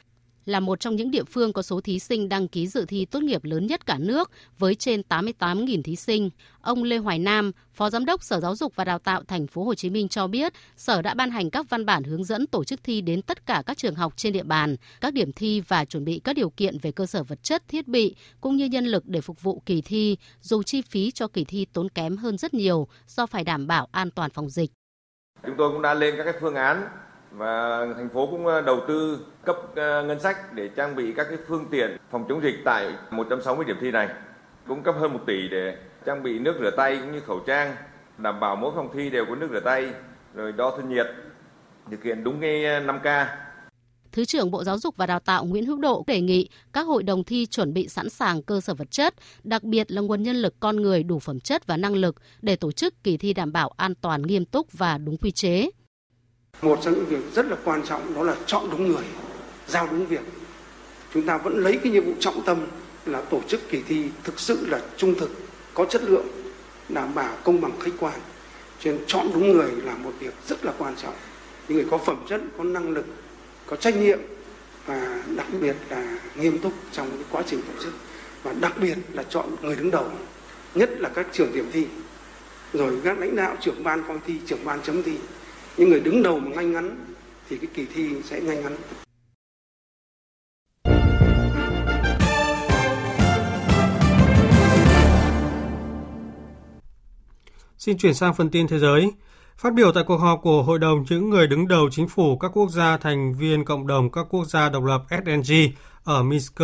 là 0.48 0.60
một 0.60 0.80
trong 0.80 0.96
những 0.96 1.12
địa 1.12 1.24
phương 1.24 1.54
có 1.54 1.62
số 1.62 1.82
thí 1.82 2.00
sinh 2.00 2.30
đăng 2.30 2.48
ký 2.48 2.68
dự 2.68 2.86
thi 2.86 3.06
tốt 3.06 3.24
nghiệp 3.24 3.44
lớn 3.44 3.68
nhất 3.68 3.86
cả 3.86 3.98
nước 4.00 4.32
với 4.58 4.76
trên 4.76 5.02
88.000 5.10 5.84
thí 5.84 5.96
sinh. 5.96 6.30
Ông 6.62 6.84
Lê 6.84 6.98
Hoài 6.98 7.20
Nam, 7.20 7.52
Phó 7.74 7.90
Giám 7.90 8.06
đốc 8.06 8.24
Sở 8.24 8.40
Giáo 8.40 8.56
dục 8.56 8.76
và 8.76 8.84
Đào 8.84 9.00
tạo 9.00 9.24
Thành 9.24 9.48
phố 9.48 9.64
Hồ 9.64 9.76
Chí 9.76 9.90
Minh 9.90 10.08
cho 10.08 10.28
biết, 10.28 10.54
Sở 10.78 11.02
đã 11.02 11.14
ban 11.14 11.32
hành 11.32 11.50
các 11.50 11.70
văn 11.70 11.86
bản 11.86 12.04
hướng 12.04 12.24
dẫn 12.24 12.48
tổ 12.48 12.64
chức 12.64 12.84
thi 12.84 13.02
đến 13.02 13.22
tất 13.22 13.46
cả 13.46 13.64
các 13.66 13.78
trường 13.78 13.96
học 13.96 14.14
trên 14.16 14.34
địa 14.34 14.44
bàn, 14.44 14.76
các 15.02 15.14
điểm 15.14 15.32
thi 15.32 15.62
và 15.68 15.86
chuẩn 15.86 16.06
bị 16.06 16.22
các 16.24 16.36
điều 16.36 16.50
kiện 16.50 16.78
về 16.82 16.92
cơ 16.92 17.06
sở 17.06 17.24
vật 17.24 17.44
chất, 17.44 17.68
thiết 17.68 17.88
bị 17.88 18.16
cũng 18.42 18.56
như 18.56 18.66
nhân 18.66 18.86
lực 18.86 19.06
để 19.06 19.22
phục 19.22 19.42
vụ 19.42 19.62
kỳ 19.66 19.82
thi, 19.82 20.18
dù 20.42 20.64
chi 20.64 20.82
phí 20.82 21.12
cho 21.12 21.28
kỳ 21.28 21.44
thi 21.44 21.66
tốn 21.74 21.90
kém 21.90 22.18
hơn 22.18 22.38
rất 22.38 22.54
nhiều 22.54 22.88
do 23.08 23.26
phải 23.26 23.44
đảm 23.44 23.68
bảo 23.68 23.88
an 23.92 24.12
toàn 24.12 24.30
phòng 24.30 24.50
dịch. 24.50 24.72
Chúng 25.46 25.56
tôi 25.58 25.72
cũng 25.72 25.82
đã 25.82 25.94
lên 25.94 26.16
các 26.18 26.24
cái 26.24 26.34
phương 26.42 26.56
án 26.56 26.88
và 27.38 27.86
thành 27.98 28.10
phố 28.10 28.28
cũng 28.28 28.46
ờ, 28.46 28.62
đầu 28.62 28.80
tư 28.88 29.20
cấp 29.46 29.56
ờ, 29.76 30.04
ngân 30.04 30.20
sách 30.20 30.54
để 30.54 30.70
trang 30.76 30.96
bị 30.96 31.14
các 31.14 31.28
cái 31.30 31.38
phương 31.48 31.66
tiện 31.72 31.98
phòng 32.12 32.26
chống 32.30 32.44
dịch 32.44 32.56
tại 32.66 32.92
160 33.12 33.66
điểm 33.66 33.78
thi 33.82 33.92
này, 33.92 34.10
cũng 34.68 34.84
cấp 34.84 34.96
hơn 35.00 35.14
1 35.14 35.20
tỷ 35.28 35.48
để 35.48 35.78
trang 36.06 36.24
bị 36.24 36.40
nước 36.40 36.56
rửa 36.60 36.72
tay 36.78 36.98
cũng 37.02 37.12
như 37.12 37.20
khẩu 37.20 37.40
trang, 37.40 37.76
đảm 38.18 38.40
bảo 38.40 38.56
mỗi 38.56 38.72
phòng 38.76 38.90
thi 38.94 39.10
đều 39.10 39.26
có 39.26 39.36
nước 39.36 39.48
rửa 39.52 39.60
tay, 39.60 39.94
rồi 40.34 40.52
đo 40.52 40.78
thân 40.78 40.90
nhiệt, 40.90 41.08
thực 41.92 42.04
hiện 42.04 42.24
đúng 42.24 42.42
cái 42.42 42.66
ờ, 42.66 42.80
5K. 42.80 43.26
Thứ 44.12 44.26
trưởng 44.26 44.52
Bộ 44.52 44.64
Giáo 44.64 44.78
dục 44.78 44.98
và 44.98 45.06
Đào 45.06 45.20
tạo 45.20 45.46
Nguyễn 45.46 45.66
Hữu 45.66 45.78
Độ 45.78 46.04
đề 46.08 46.22
nghị 46.22 46.50
các 46.74 46.88
hội 46.88 47.04
đồng 47.04 47.24
thi 47.24 47.46
chuẩn 47.46 47.74
bị 47.74 47.88
sẵn 47.88 48.10
sàng 48.10 48.42
cơ 48.42 48.62
sở 48.62 48.74
vật 48.74 48.92
chất, 48.92 49.14
đặc 49.44 49.64
biệt 49.64 49.92
là 49.92 50.02
nguồn 50.02 50.24
nhân 50.24 50.36
lực 50.36 50.54
con 50.60 50.76
người 50.76 51.04
đủ 51.04 51.20
phẩm 51.20 51.40
chất 51.40 51.68
và 51.68 51.78
năng 51.78 51.96
lực 51.96 52.16
để 52.42 52.56
tổ 52.56 52.72
chức 52.72 53.04
kỳ 53.04 53.18
thi 53.18 53.34
đảm 53.34 53.52
bảo 53.52 53.74
an 53.78 53.96
toàn 53.96 54.22
nghiêm 54.22 54.46
túc 54.46 54.74
và 54.74 54.98
đúng 54.98 55.18
quy 55.18 55.32
chế. 55.32 55.70
Một 56.62 56.80
trong 56.84 56.94
những 56.94 57.06
việc 57.06 57.34
rất 57.36 57.46
là 57.46 57.58
quan 57.64 57.84
trọng 57.84 58.16
đó 58.16 58.24
là 58.24 58.36
chọn 58.46 58.70
đúng 58.72 58.88
người, 58.88 59.04
giao 59.68 59.88
đúng 59.92 60.06
việc. 60.06 60.22
Chúng 61.14 61.24
ta 61.24 61.38
vẫn 61.38 61.58
lấy 61.58 61.80
cái 61.84 61.92
nhiệm 61.92 62.06
vụ 62.06 62.14
trọng 62.20 62.46
tâm 62.46 62.58
là 63.06 63.22
tổ 63.22 63.42
chức 63.48 63.70
kỳ 63.70 63.82
thi 63.88 64.04
thực 64.24 64.40
sự 64.40 64.66
là 64.68 64.82
trung 64.98 65.16
thực, 65.20 65.30
có 65.74 65.86
chất 65.86 66.04
lượng, 66.04 66.28
đảm 66.90 67.16
bảo 67.16 67.38
công 67.44 67.62
bằng 67.62 67.72
khách 67.80 67.92
quan. 68.00 68.20
Cho 68.80 68.92
nên 68.92 69.06
chọn 69.08 69.30
đúng 69.34 69.52
người 69.52 69.72
là 69.84 69.96
một 69.96 70.12
việc 70.20 70.34
rất 70.48 70.66
là 70.66 70.74
quan 70.78 70.96
trọng. 70.96 71.14
Những 71.68 71.78
người 71.78 71.88
có 71.92 71.98
phẩm 71.98 72.26
chất, 72.30 72.42
có 72.58 72.64
năng 72.64 72.90
lực, 72.90 73.06
có 73.66 73.76
trách 73.76 73.96
nhiệm 73.96 74.20
và 74.86 75.24
đặc 75.36 75.48
biệt 75.62 75.76
là 75.90 76.20
nghiêm 76.36 76.60
túc 76.60 76.74
trong 76.92 77.10
cái 77.10 77.26
quá 77.32 77.44
trình 77.48 77.62
tổ 77.62 77.84
chức 77.84 77.94
và 78.44 78.54
đặc 78.54 78.74
biệt 78.82 78.96
là 79.14 79.24
chọn 79.24 79.46
người 79.62 79.76
đứng 79.76 79.92
đầu 79.92 80.06
nhất 80.76 80.90
là 80.98 81.10
các 81.10 81.28
trưởng 81.32 81.54
điểm 81.54 81.70
thi 81.74 81.88
rồi 82.74 83.00
các 83.04 83.20
lãnh 83.20 83.36
đạo 83.36 83.56
trưởng 83.62 83.84
ban 83.84 84.04
coi 84.08 84.18
thi 84.28 84.36
trưởng 84.46 84.66
ban 84.66 84.82
chấm 84.82 85.04
thi 85.04 85.14
những 85.78 85.90
người 85.90 86.00
đứng 86.00 86.24
đầu 86.24 86.40
mà 86.40 86.52
ngay 86.56 86.66
ngắn 86.66 87.06
thì 87.50 87.58
cái 87.58 87.68
kỳ 87.74 87.86
thi 87.94 88.22
sẽ 88.24 88.42
ngay 88.42 88.58
ngắn 88.58 88.76
Xin 97.78 97.98
chuyển 97.98 98.14
sang 98.14 98.34
phần 98.34 98.50
tin 98.50 98.68
thế 98.68 98.80
giới. 98.80 99.12
Phát 99.58 99.74
biểu 99.74 99.92
tại 99.92 100.04
cuộc 100.08 100.18
họp 100.18 100.40
của 100.42 100.64
Hội 100.64 100.80
đồng 100.80 101.06
những 101.10 101.30
người 101.30 101.48
đứng 101.48 101.68
đầu 101.68 101.90
chính 101.92 102.08
phủ 102.08 102.38
các 102.38 102.52
quốc 102.54 102.72
gia 102.72 102.98
thành 102.98 103.34
viên 103.34 103.66
cộng 103.66 103.88
đồng 103.88 104.12
các 104.12 104.26
quốc 104.30 104.46
gia 104.46 104.70
độc 104.70 104.84
lập 104.84 105.02
SNG 105.10 105.54
ở 106.04 106.24
Minsk, 106.24 106.62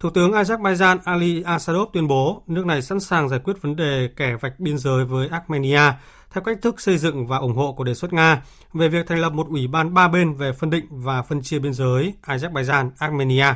Thủ 0.00 0.10
tướng 0.10 0.32
Azerbaijan 0.32 0.98
Ali 1.04 1.42
Asadov 1.42 1.88
tuyên 1.92 2.08
bố 2.08 2.42
nước 2.46 2.66
này 2.66 2.82
sẵn 2.82 3.00
sàng 3.00 3.28
giải 3.28 3.40
quyết 3.44 3.62
vấn 3.62 3.76
đề 3.76 4.08
kẻ 4.16 4.36
vạch 4.40 4.60
biên 4.60 4.78
giới 4.78 5.04
với 5.04 5.28
Armenia 5.28 5.92
theo 6.30 6.42
cách 6.42 6.58
thức 6.62 6.80
xây 6.80 6.98
dựng 6.98 7.26
và 7.26 7.36
ủng 7.36 7.56
hộ 7.56 7.72
của 7.72 7.84
đề 7.84 7.94
xuất 7.94 8.12
Nga 8.12 8.42
về 8.72 8.88
việc 8.88 9.06
thành 9.06 9.18
lập 9.18 9.32
một 9.32 9.46
ủy 9.50 9.66
ban 9.66 9.94
ba 9.94 10.08
bên 10.08 10.34
về 10.34 10.52
phân 10.52 10.70
định 10.70 10.84
và 10.90 11.22
phân 11.22 11.42
chia 11.42 11.58
biên 11.58 11.74
giới 11.74 12.14
Azerbaijan-Armenia. 12.26 13.54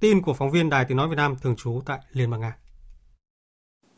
Tin 0.00 0.22
của 0.22 0.34
phóng 0.34 0.50
viên 0.50 0.70
Đài 0.70 0.84
Tiếng 0.84 0.96
Nói 0.96 1.08
Việt 1.08 1.16
Nam 1.16 1.34
thường 1.42 1.56
trú 1.56 1.80
tại 1.86 1.98
Liên 2.12 2.30
bang 2.30 2.40
Nga. 2.40 2.56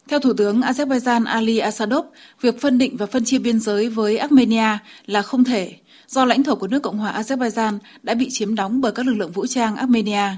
Theo 0.09 0.21
Thủ 0.21 0.33
tướng 0.33 0.61
Azerbaijan 0.61 1.27
Ali 1.27 1.59
Asadov, 1.59 2.07
việc 2.41 2.61
phân 2.61 2.79
định 2.79 2.97
và 2.97 3.07
phân 3.07 3.25
chia 3.25 3.39
biên 3.39 3.61
giới 3.61 3.89
với 3.89 4.17
Armenia 4.17 4.79
là 5.07 5.23
không 5.23 5.45
thể 5.45 5.77
do 6.07 6.25
lãnh 6.25 6.45
thổ 6.45 6.55
của 6.55 6.67
nước 6.67 6.83
Cộng 6.83 6.99
hòa 6.99 7.23
Azerbaijan 7.23 7.79
đã 8.03 8.15
bị 8.15 8.29
chiếm 8.31 8.55
đóng 8.55 8.81
bởi 8.81 8.93
các 8.93 9.07
lực 9.07 9.15
lượng 9.15 9.33
vũ 9.33 9.47
trang 9.47 9.77
Armenia. 9.77 10.29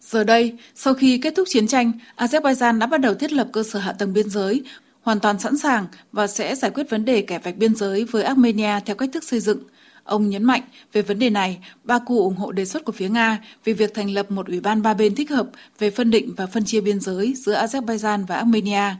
Giờ 0.00 0.24
đây, 0.24 0.58
sau 0.74 0.94
khi 0.94 1.18
kết 1.18 1.34
thúc 1.36 1.48
chiến 1.50 1.66
tranh, 1.66 1.92
Azerbaijan 2.16 2.78
đã 2.78 2.86
bắt 2.86 3.00
đầu 3.00 3.14
thiết 3.14 3.32
lập 3.32 3.48
cơ 3.52 3.62
sở 3.62 3.78
hạ 3.78 3.92
tầng 3.92 4.12
biên 4.12 4.28
giới 4.28 4.62
hoàn 5.04 5.20
toàn 5.20 5.38
sẵn 5.38 5.56
sàng 5.56 5.86
và 6.12 6.26
sẽ 6.26 6.54
giải 6.54 6.70
quyết 6.70 6.90
vấn 6.90 7.04
đề 7.04 7.22
kẻ 7.22 7.38
vạch 7.38 7.56
biên 7.56 7.74
giới 7.74 8.04
với 8.04 8.22
Armenia 8.22 8.80
theo 8.86 8.96
cách 8.96 9.10
thức 9.12 9.24
xây 9.24 9.40
dựng. 9.40 9.58
Ông 10.04 10.30
nhấn 10.30 10.44
mạnh 10.44 10.62
về 10.92 11.02
vấn 11.02 11.18
đề 11.18 11.30
này, 11.30 11.58
Baku 11.84 12.18
ủng 12.18 12.36
hộ 12.36 12.52
đề 12.52 12.64
xuất 12.64 12.84
của 12.84 12.92
phía 12.92 13.08
Nga 13.08 13.38
về 13.64 13.72
việc 13.72 13.94
thành 13.94 14.10
lập 14.10 14.30
một 14.30 14.46
ủy 14.46 14.60
ban 14.60 14.82
ba 14.82 14.94
bên 14.94 15.14
thích 15.14 15.30
hợp 15.30 15.46
về 15.78 15.90
phân 15.90 16.10
định 16.10 16.34
và 16.36 16.46
phân 16.46 16.64
chia 16.64 16.80
biên 16.80 17.00
giới 17.00 17.34
giữa 17.34 17.54
Azerbaijan 17.54 18.26
và 18.26 18.36
Armenia. 18.36 18.94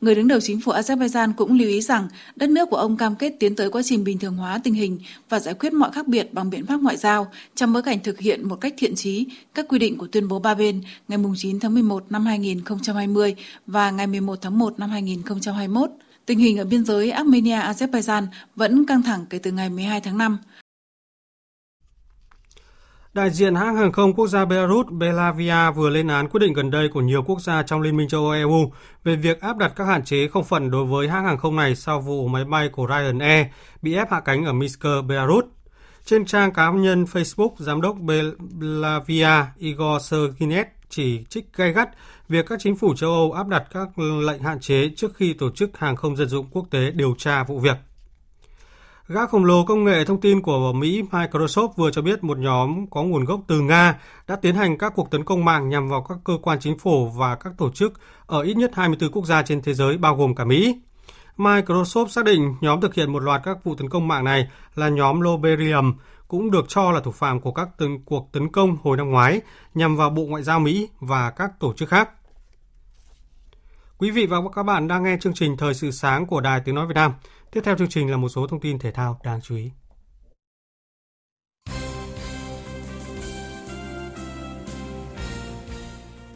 Người 0.00 0.14
đứng 0.14 0.28
đầu 0.28 0.40
chính 0.40 0.60
phủ 0.60 0.72
Azerbaijan 0.72 1.32
cũng 1.36 1.58
lưu 1.58 1.68
ý 1.68 1.80
rằng 1.80 2.08
đất 2.36 2.50
nước 2.50 2.70
của 2.70 2.76
ông 2.76 2.96
cam 2.96 3.16
kết 3.16 3.34
tiến 3.38 3.56
tới 3.56 3.70
quá 3.70 3.82
trình 3.82 4.04
bình 4.04 4.18
thường 4.18 4.36
hóa 4.36 4.60
tình 4.64 4.74
hình 4.74 4.98
và 5.28 5.40
giải 5.40 5.54
quyết 5.54 5.72
mọi 5.72 5.92
khác 5.92 6.08
biệt 6.08 6.34
bằng 6.34 6.50
biện 6.50 6.66
pháp 6.66 6.80
ngoại 6.80 6.96
giao 6.96 7.26
trong 7.54 7.72
bối 7.72 7.82
cảnh 7.82 7.98
thực 8.04 8.18
hiện 8.18 8.48
một 8.48 8.56
cách 8.56 8.74
thiện 8.76 8.94
trí 8.94 9.26
các 9.54 9.68
quy 9.68 9.78
định 9.78 9.98
của 9.98 10.06
tuyên 10.06 10.28
bố 10.28 10.38
ba 10.38 10.54
bên 10.54 10.82
ngày 11.08 11.18
9 11.36 11.60
tháng 11.60 11.74
11 11.74 12.04
năm 12.10 12.26
2020 12.26 13.34
và 13.66 13.90
ngày 13.90 14.06
11 14.06 14.38
tháng 14.42 14.58
1 14.58 14.78
năm 14.78 14.90
2021. 14.90 15.90
Tình 16.26 16.38
hình 16.38 16.58
ở 16.58 16.64
biên 16.64 16.84
giới 16.84 17.10
Armenia-Azerbaijan 17.10 18.26
vẫn 18.56 18.86
căng 18.86 19.02
thẳng 19.02 19.26
kể 19.30 19.38
từ 19.38 19.52
ngày 19.52 19.70
12 19.70 20.00
tháng 20.00 20.18
5. 20.18 20.38
Đại 23.14 23.30
diện 23.30 23.54
hãng 23.54 23.76
hàng 23.76 23.92
không 23.92 24.14
quốc 24.14 24.26
gia 24.26 24.44
Belarus 24.44 24.86
Belavia 24.90 25.70
vừa 25.74 25.90
lên 25.90 26.08
án 26.08 26.28
quyết 26.28 26.40
định 26.40 26.52
gần 26.52 26.70
đây 26.70 26.88
của 26.88 27.00
nhiều 27.00 27.22
quốc 27.22 27.40
gia 27.40 27.62
trong 27.62 27.80
Liên 27.80 27.96
minh 27.96 28.08
châu 28.08 28.20
Âu 28.22 28.30
EU 28.30 28.72
về 29.04 29.16
việc 29.16 29.40
áp 29.40 29.56
đặt 29.56 29.72
các 29.76 29.84
hạn 29.84 30.04
chế 30.04 30.28
không 30.28 30.44
phận 30.44 30.70
đối 30.70 30.84
với 30.84 31.08
hãng 31.08 31.24
hàng 31.24 31.38
không 31.38 31.56
này 31.56 31.76
sau 31.76 32.00
vụ 32.00 32.28
máy 32.28 32.44
bay 32.44 32.68
của 32.68 32.86
Ryanair 32.88 33.46
bị 33.82 33.94
ép 33.94 34.10
hạ 34.10 34.20
cánh 34.20 34.44
ở 34.44 34.52
Minsk, 34.52 34.84
Belarus. 35.06 35.44
Trên 36.04 36.24
trang 36.24 36.52
cá 36.52 36.70
nhân 36.70 37.04
Facebook, 37.04 37.50
giám 37.58 37.80
đốc 37.80 37.96
Belavia 37.98 39.46
Igor 39.58 40.02
Serginet 40.02 40.68
chỉ 40.88 41.24
trích 41.28 41.56
gay 41.56 41.72
gắt 41.72 41.88
việc 42.28 42.46
các 42.48 42.60
chính 42.62 42.76
phủ 42.76 42.94
châu 42.94 43.10
Âu 43.10 43.32
áp 43.32 43.48
đặt 43.48 43.64
các 43.72 43.98
lệnh 43.98 44.42
hạn 44.42 44.60
chế 44.60 44.90
trước 44.96 45.14
khi 45.14 45.32
tổ 45.32 45.50
chức 45.50 45.78
hàng 45.78 45.96
không 45.96 46.16
dân 46.16 46.28
dụng 46.28 46.46
quốc 46.50 46.66
tế 46.70 46.90
điều 46.90 47.14
tra 47.18 47.44
vụ 47.44 47.58
việc. 47.58 47.76
Gã 49.10 49.26
khổng 49.26 49.44
lồ 49.44 49.64
công 49.64 49.84
nghệ 49.84 50.04
thông 50.04 50.20
tin 50.20 50.42
của 50.42 50.72
Mỹ 50.72 51.02
Microsoft 51.10 51.68
vừa 51.76 51.90
cho 51.90 52.02
biết 52.02 52.24
một 52.24 52.38
nhóm 52.38 52.86
có 52.90 53.02
nguồn 53.02 53.24
gốc 53.24 53.40
từ 53.46 53.60
Nga 53.60 53.98
đã 54.26 54.36
tiến 54.36 54.54
hành 54.54 54.78
các 54.78 54.92
cuộc 54.96 55.10
tấn 55.10 55.24
công 55.24 55.44
mạng 55.44 55.68
nhằm 55.68 55.88
vào 55.88 56.06
các 56.08 56.18
cơ 56.24 56.32
quan 56.42 56.60
chính 56.60 56.78
phủ 56.78 57.08
và 57.08 57.34
các 57.34 57.52
tổ 57.58 57.70
chức 57.70 57.92
ở 58.26 58.42
ít 58.42 58.56
nhất 58.56 58.70
24 58.74 59.10
quốc 59.10 59.26
gia 59.26 59.42
trên 59.42 59.62
thế 59.62 59.74
giới 59.74 59.98
bao 59.98 60.16
gồm 60.16 60.34
cả 60.34 60.44
Mỹ. 60.44 60.80
Microsoft 61.36 62.08
xác 62.08 62.24
định 62.24 62.54
nhóm 62.60 62.80
thực 62.80 62.94
hiện 62.94 63.12
một 63.12 63.22
loạt 63.22 63.40
các 63.44 63.64
vụ 63.64 63.74
tấn 63.74 63.88
công 63.88 64.08
mạng 64.08 64.24
này 64.24 64.48
là 64.74 64.88
nhóm 64.88 65.20
Loberium, 65.20 65.94
cũng 66.28 66.50
được 66.50 66.64
cho 66.68 66.92
là 66.92 67.00
thủ 67.00 67.10
phạm 67.10 67.40
của 67.40 67.52
các 67.52 67.68
tấn, 67.78 68.02
cuộc 68.04 68.28
tấn 68.32 68.48
công 68.48 68.76
hồi 68.82 68.96
năm 68.96 69.10
ngoái 69.10 69.40
nhằm 69.74 69.96
vào 69.96 70.10
Bộ 70.10 70.22
Ngoại 70.22 70.42
giao 70.42 70.60
Mỹ 70.60 70.88
và 71.00 71.30
các 71.30 71.50
tổ 71.60 71.72
chức 71.72 71.88
khác. 71.88 72.10
Quý 73.98 74.10
vị 74.10 74.26
và 74.26 74.38
các 74.56 74.62
bạn 74.62 74.88
đang 74.88 75.02
nghe 75.02 75.16
chương 75.20 75.34
trình 75.34 75.56
Thời 75.56 75.74
sự 75.74 75.90
sáng 75.90 76.26
của 76.26 76.40
Đài 76.40 76.60
Tiếng 76.64 76.74
Nói 76.74 76.86
Việt 76.86 76.94
Nam. 76.94 77.12
Tiếp 77.50 77.60
theo 77.64 77.76
chương 77.76 77.88
trình 77.88 78.10
là 78.10 78.16
một 78.16 78.28
số 78.28 78.46
thông 78.46 78.60
tin 78.60 78.78
thể 78.78 78.90
thao 78.90 79.20
đáng 79.24 79.40
chú 79.42 79.56
ý. 79.56 79.70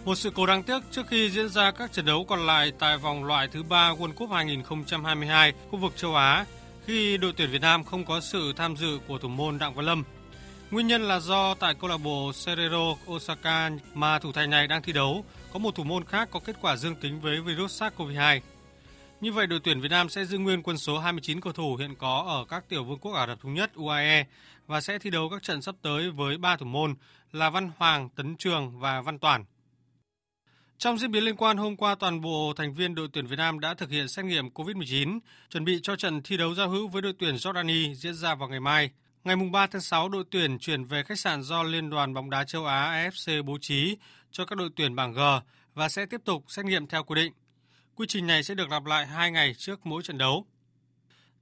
Một 0.04 0.14
sự 0.14 0.30
cố 0.34 0.46
đáng 0.46 0.62
tiếc 0.62 0.78
trước 0.90 1.06
khi 1.08 1.30
diễn 1.30 1.48
ra 1.48 1.70
các 1.70 1.92
trận 1.92 2.04
đấu 2.04 2.24
còn 2.28 2.46
lại 2.46 2.72
tại 2.78 2.98
vòng 2.98 3.24
loại 3.24 3.48
thứ 3.48 3.62
ba 3.62 3.92
World 3.92 4.12
Cup 4.12 4.30
2022 4.30 5.52
khu 5.70 5.78
vực 5.78 5.92
châu 5.96 6.14
Á, 6.14 6.46
khi 6.86 7.16
đội 7.16 7.32
tuyển 7.36 7.50
Việt 7.50 7.62
Nam 7.62 7.84
không 7.84 8.04
có 8.04 8.20
sự 8.20 8.52
tham 8.56 8.76
dự 8.76 8.98
của 9.08 9.18
thủ 9.18 9.28
môn 9.28 9.58
Đặng 9.58 9.74
Văn 9.74 9.86
Lâm. 9.86 10.04
Nguyên 10.70 10.86
nhân 10.86 11.02
là 11.02 11.20
do 11.20 11.54
tại 11.54 11.74
câu 11.80 11.90
lạc 11.90 11.98
bộ 11.98 12.32
Serero 12.32 12.96
Osaka 13.10 13.70
mà 13.94 14.18
thủ 14.18 14.32
thành 14.32 14.50
này 14.50 14.66
đang 14.66 14.82
thi 14.82 14.92
đấu 14.92 15.24
có 15.52 15.58
một 15.58 15.74
thủ 15.74 15.84
môn 15.84 16.04
khác 16.04 16.28
có 16.30 16.40
kết 16.40 16.56
quả 16.60 16.76
dương 16.76 16.94
tính 16.94 17.20
với 17.20 17.40
virus 17.40 17.82
SARS-CoV-2. 17.82 18.40
Như 19.20 19.32
vậy, 19.32 19.46
đội 19.46 19.60
tuyển 19.64 19.80
Việt 19.80 19.90
Nam 19.90 20.08
sẽ 20.08 20.24
giữ 20.24 20.38
nguyên 20.38 20.62
quân 20.62 20.78
số 20.78 20.98
29 20.98 21.40
cầu 21.40 21.52
thủ 21.52 21.76
hiện 21.76 21.94
có 21.98 22.24
ở 22.28 22.44
các 22.48 22.68
tiểu 22.68 22.84
vương 22.84 22.98
quốc 22.98 23.12
Ả 23.12 23.26
Rập 23.26 23.40
Thống 23.40 23.54
Nhất 23.54 23.70
UAE 23.74 24.24
và 24.66 24.80
sẽ 24.80 24.98
thi 24.98 25.10
đấu 25.10 25.28
các 25.30 25.42
trận 25.42 25.62
sắp 25.62 25.74
tới 25.82 26.10
với 26.10 26.38
ba 26.38 26.56
thủ 26.56 26.66
môn 26.66 26.94
là 27.32 27.50
Văn 27.50 27.70
Hoàng, 27.76 28.08
Tấn 28.08 28.36
Trường 28.36 28.80
và 28.80 29.00
Văn 29.00 29.18
Toàn. 29.18 29.44
Trong 30.78 30.98
diễn 30.98 31.10
biến 31.10 31.24
liên 31.24 31.36
quan, 31.36 31.56
hôm 31.56 31.76
qua 31.76 31.94
toàn 31.94 32.20
bộ 32.20 32.52
thành 32.56 32.74
viên 32.74 32.94
đội 32.94 33.08
tuyển 33.12 33.26
Việt 33.26 33.36
Nam 33.36 33.60
đã 33.60 33.74
thực 33.74 33.90
hiện 33.90 34.08
xét 34.08 34.24
nghiệm 34.24 34.48
COVID-19, 34.48 35.18
chuẩn 35.50 35.64
bị 35.64 35.80
cho 35.82 35.96
trận 35.96 36.22
thi 36.22 36.36
đấu 36.36 36.54
giao 36.54 36.68
hữu 36.68 36.88
với 36.88 37.02
đội 37.02 37.12
tuyển 37.18 37.34
Jordani 37.34 37.94
diễn 37.94 38.14
ra 38.14 38.34
vào 38.34 38.48
ngày 38.48 38.60
mai. 38.60 38.90
Ngày 39.24 39.36
3 39.52 39.66
tháng 39.66 39.82
6, 39.82 40.08
đội 40.08 40.24
tuyển 40.30 40.58
chuyển 40.58 40.84
về 40.84 41.02
khách 41.02 41.18
sạn 41.18 41.42
do 41.42 41.62
Liên 41.62 41.90
đoàn 41.90 42.14
bóng 42.14 42.30
đá 42.30 42.44
châu 42.44 42.66
Á 42.66 43.10
AFC 43.10 43.42
bố 43.42 43.58
trí 43.60 43.96
cho 44.32 44.44
các 44.44 44.58
đội 44.58 44.70
tuyển 44.76 44.94
bảng 44.94 45.12
G 45.12 45.20
và 45.74 45.88
sẽ 45.88 46.06
tiếp 46.06 46.20
tục 46.24 46.44
xét 46.48 46.64
nghiệm 46.64 46.86
theo 46.86 47.04
quy 47.04 47.14
định. 47.14 47.32
Quy 47.94 48.06
trình 48.08 48.26
này 48.26 48.42
sẽ 48.42 48.54
được 48.54 48.70
lặp 48.70 48.84
lại 48.84 49.06
2 49.06 49.30
ngày 49.30 49.54
trước 49.58 49.86
mỗi 49.86 50.02
trận 50.02 50.18
đấu. 50.18 50.46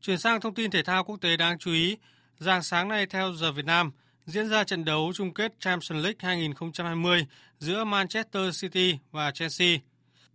Chuyển 0.00 0.18
sang 0.18 0.40
thông 0.40 0.54
tin 0.54 0.70
thể 0.70 0.82
thao 0.82 1.04
quốc 1.04 1.16
tế 1.16 1.36
đáng 1.36 1.58
chú 1.58 1.72
ý, 1.72 1.96
dạng 2.38 2.62
sáng 2.62 2.88
nay 2.88 3.06
theo 3.06 3.32
giờ 3.32 3.52
Việt 3.52 3.64
Nam, 3.64 3.92
diễn 4.26 4.48
ra 4.48 4.64
trận 4.64 4.84
đấu 4.84 5.12
chung 5.14 5.34
kết 5.34 5.60
Champions 5.60 6.04
League 6.04 6.18
2020 6.18 7.26
giữa 7.58 7.84
Manchester 7.84 8.60
City 8.60 8.98
và 9.10 9.30
Chelsea. 9.30 9.78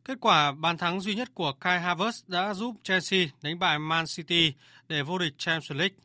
Kết 0.05 0.17
quả 0.21 0.51
bàn 0.51 0.77
thắng 0.77 1.01
duy 1.01 1.15
nhất 1.15 1.29
của 1.33 1.53
Kai 1.53 1.79
Havertz 1.79 2.21
đã 2.27 2.53
giúp 2.53 2.75
Chelsea 2.83 3.25
đánh 3.41 3.59
bại 3.59 3.79
Man 3.79 4.05
City 4.15 4.53
để 4.87 5.01
vô 5.01 5.17
địch 5.17 5.33
Champions 5.37 5.71
League. 5.71 5.95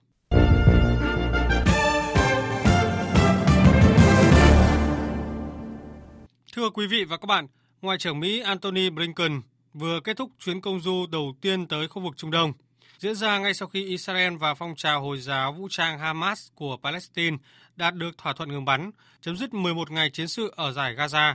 Thưa 6.53 6.71
quý 6.71 6.87
vị 6.87 7.05
và 7.05 7.17
các 7.17 7.27
bạn, 7.27 7.47
Ngoại 7.83 7.99
trưởng 7.99 8.21
Mỹ 8.21 8.41
Antony 8.41 8.91
Blinken 8.91 9.41
vừa 9.75 10.01
kết 10.01 10.17
thúc 10.17 10.31
chuyến 10.39 10.61
công 10.61 10.81
du 10.81 11.07
đầu 11.07 11.35
tiên 11.41 11.67
tới 11.67 11.89
khu 11.89 12.03
vực 12.03 12.17
Trung 12.17 12.31
Đông, 12.31 12.53
diễn 12.99 13.15
ra 13.15 13.39
ngay 13.39 13.55
sau 13.55 13.69
khi 13.69 13.87
Israel 13.87 14.37
và 14.37 14.55
phong 14.55 14.75
trào 14.77 15.03
Hồi 15.03 15.21
giáo 15.21 15.53
vũ 15.53 15.69
trang 15.71 15.99
Hamas 15.99 16.49
của 16.55 16.77
Palestine 16.83 17.37
đạt 17.77 17.95
được 17.95 18.19
thỏa 18.19 18.33
thuận 18.33 18.53
ngừng 18.53 18.65
bắn, 18.65 18.91
chấm 19.21 19.37
dứt 19.37 19.55
11 19.55 19.91
ngày 19.91 20.11
chiến 20.11 20.29
sự 20.29 20.53
ở 20.57 20.73
giải 20.73 20.95
Gaza. 20.95 21.35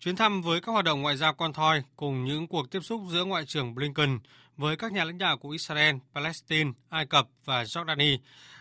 Chuyến 0.00 0.16
thăm 0.16 0.42
với 0.42 0.60
các 0.60 0.72
hoạt 0.72 0.84
động 0.84 1.02
ngoại 1.02 1.16
giao 1.16 1.34
con 1.34 1.52
thoi 1.52 1.82
cùng 1.96 2.24
những 2.24 2.46
cuộc 2.46 2.70
tiếp 2.70 2.80
xúc 2.80 3.02
giữa 3.10 3.24
Ngoại 3.24 3.44
trưởng 3.44 3.74
Blinken 3.74 4.18
với 4.56 4.76
các 4.76 4.92
nhà 4.92 5.04
lãnh 5.04 5.18
đạo 5.18 5.38
của 5.38 5.50
Israel, 5.50 5.96
Palestine, 6.14 6.70
Ai 6.88 7.06
Cập 7.06 7.28
và 7.44 7.62
Jordani 7.62 8.18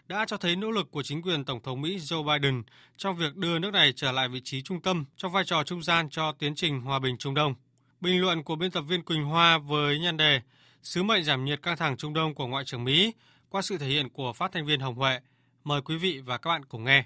đã 0.08 0.26
cho 0.28 0.38
thấy 0.38 0.56
nỗ 0.56 0.72
lực 0.72 0.92
của 0.92 1.04
chính 1.04 1.22
quyền 1.22 1.46
Tổng 1.46 1.62
thống 1.62 1.82
Mỹ 1.82 1.98
Joe 1.98 2.24
Biden 2.24 2.64
trong 2.98 3.18
việc 3.18 3.36
đưa 3.36 3.60
nước 3.60 3.72
này 3.72 3.94
trở 3.96 4.12
lại 4.12 4.28
vị 4.28 4.42
trí 4.44 4.62
trung 4.62 4.82
tâm 4.82 5.06
trong 5.18 5.32
vai 5.32 5.44
trò 5.46 5.64
trung 5.64 5.84
gian 5.84 6.10
cho 6.10 6.32
tiến 6.32 6.56
trình 6.56 6.82
hòa 6.82 7.00
bình 7.00 7.18
Trung 7.18 7.34
Đông. 7.34 7.56
Bình 8.02 8.22
luận 8.22 8.44
của 8.44 8.56
biên 8.56 8.72
tập 8.72 8.82
viên 8.82 9.02
Quỳnh 9.02 9.24
Hoa 9.24 9.58
với 9.58 10.00
nhan 10.00 10.18
đề 10.18 10.42
Sứ 10.84 11.04
mệnh 11.04 11.24
giảm 11.24 11.46
nhiệt 11.46 11.62
căng 11.62 11.78
thẳng 11.78 11.98
Trung 11.98 12.14
Đông 12.14 12.36
của 12.36 12.48
Ngoại 12.48 12.66
trưởng 12.66 12.84
Mỹ 12.84 13.14
qua 13.50 13.62
sự 13.62 13.78
thể 13.78 13.88
hiện 13.88 14.10
của 14.10 14.34
phát 14.34 14.52
thanh 14.52 14.66
viên 14.66 14.80
Hồng 14.80 14.96
Huệ. 14.96 15.20
Mời 15.64 15.82
quý 15.82 15.98
vị 15.98 16.22
và 16.26 16.38
các 16.38 16.50
bạn 16.50 16.66
cùng 16.66 16.84
nghe. 16.84 17.06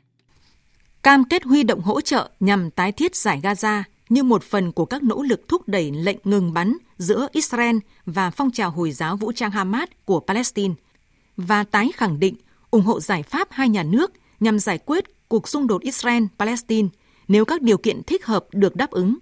Cam 1.04 1.24
kết 1.30 1.44
huy 1.44 1.64
động 1.64 1.82
hỗ 1.82 2.02
trợ 2.02 2.30
nhằm 2.40 2.72
tái 2.72 2.92
thiết 2.92 3.16
giải 3.16 3.40
Gaza 3.44 3.84
như 4.10 4.24
một 4.24 4.44
phần 4.44 4.72
của 4.72 4.86
các 4.86 5.04
nỗ 5.04 5.22
lực 5.22 5.48
thúc 5.48 5.68
đẩy 5.68 5.92
lệnh 5.92 6.18
ngừng 6.24 6.54
bắn 6.54 6.78
giữa 6.98 7.28
Israel 7.32 7.76
và 8.06 8.32
phong 8.32 8.52
trào 8.52 8.72
Hồi 8.72 8.92
giáo 8.92 9.18
vũ 9.18 9.32
trang 9.32 9.52
Hamas 9.52 9.90
của 10.06 10.20
Palestine 10.20 10.74
và 11.38 11.64
tái 11.64 11.92
khẳng 11.96 12.20
định 12.20 12.36
ủng 12.72 12.86
hộ 12.86 13.00
giải 13.00 13.24
pháp 13.24 13.48
hai 13.52 13.70
nhà 13.70 13.84
nước 13.84 14.12
nhằm 14.40 14.60
giải 14.60 14.78
quyết 14.78 15.04
cuộc 15.28 15.48
xung 15.48 15.68
đột 15.68 15.82
Israel-Palestine 15.82 16.88
nếu 17.28 17.46
các 17.46 17.62
điều 17.62 17.78
kiện 17.78 18.04
thích 18.04 18.26
hợp 18.26 18.46
được 18.52 18.76
đáp 18.76 18.92
ứng. 18.92 19.18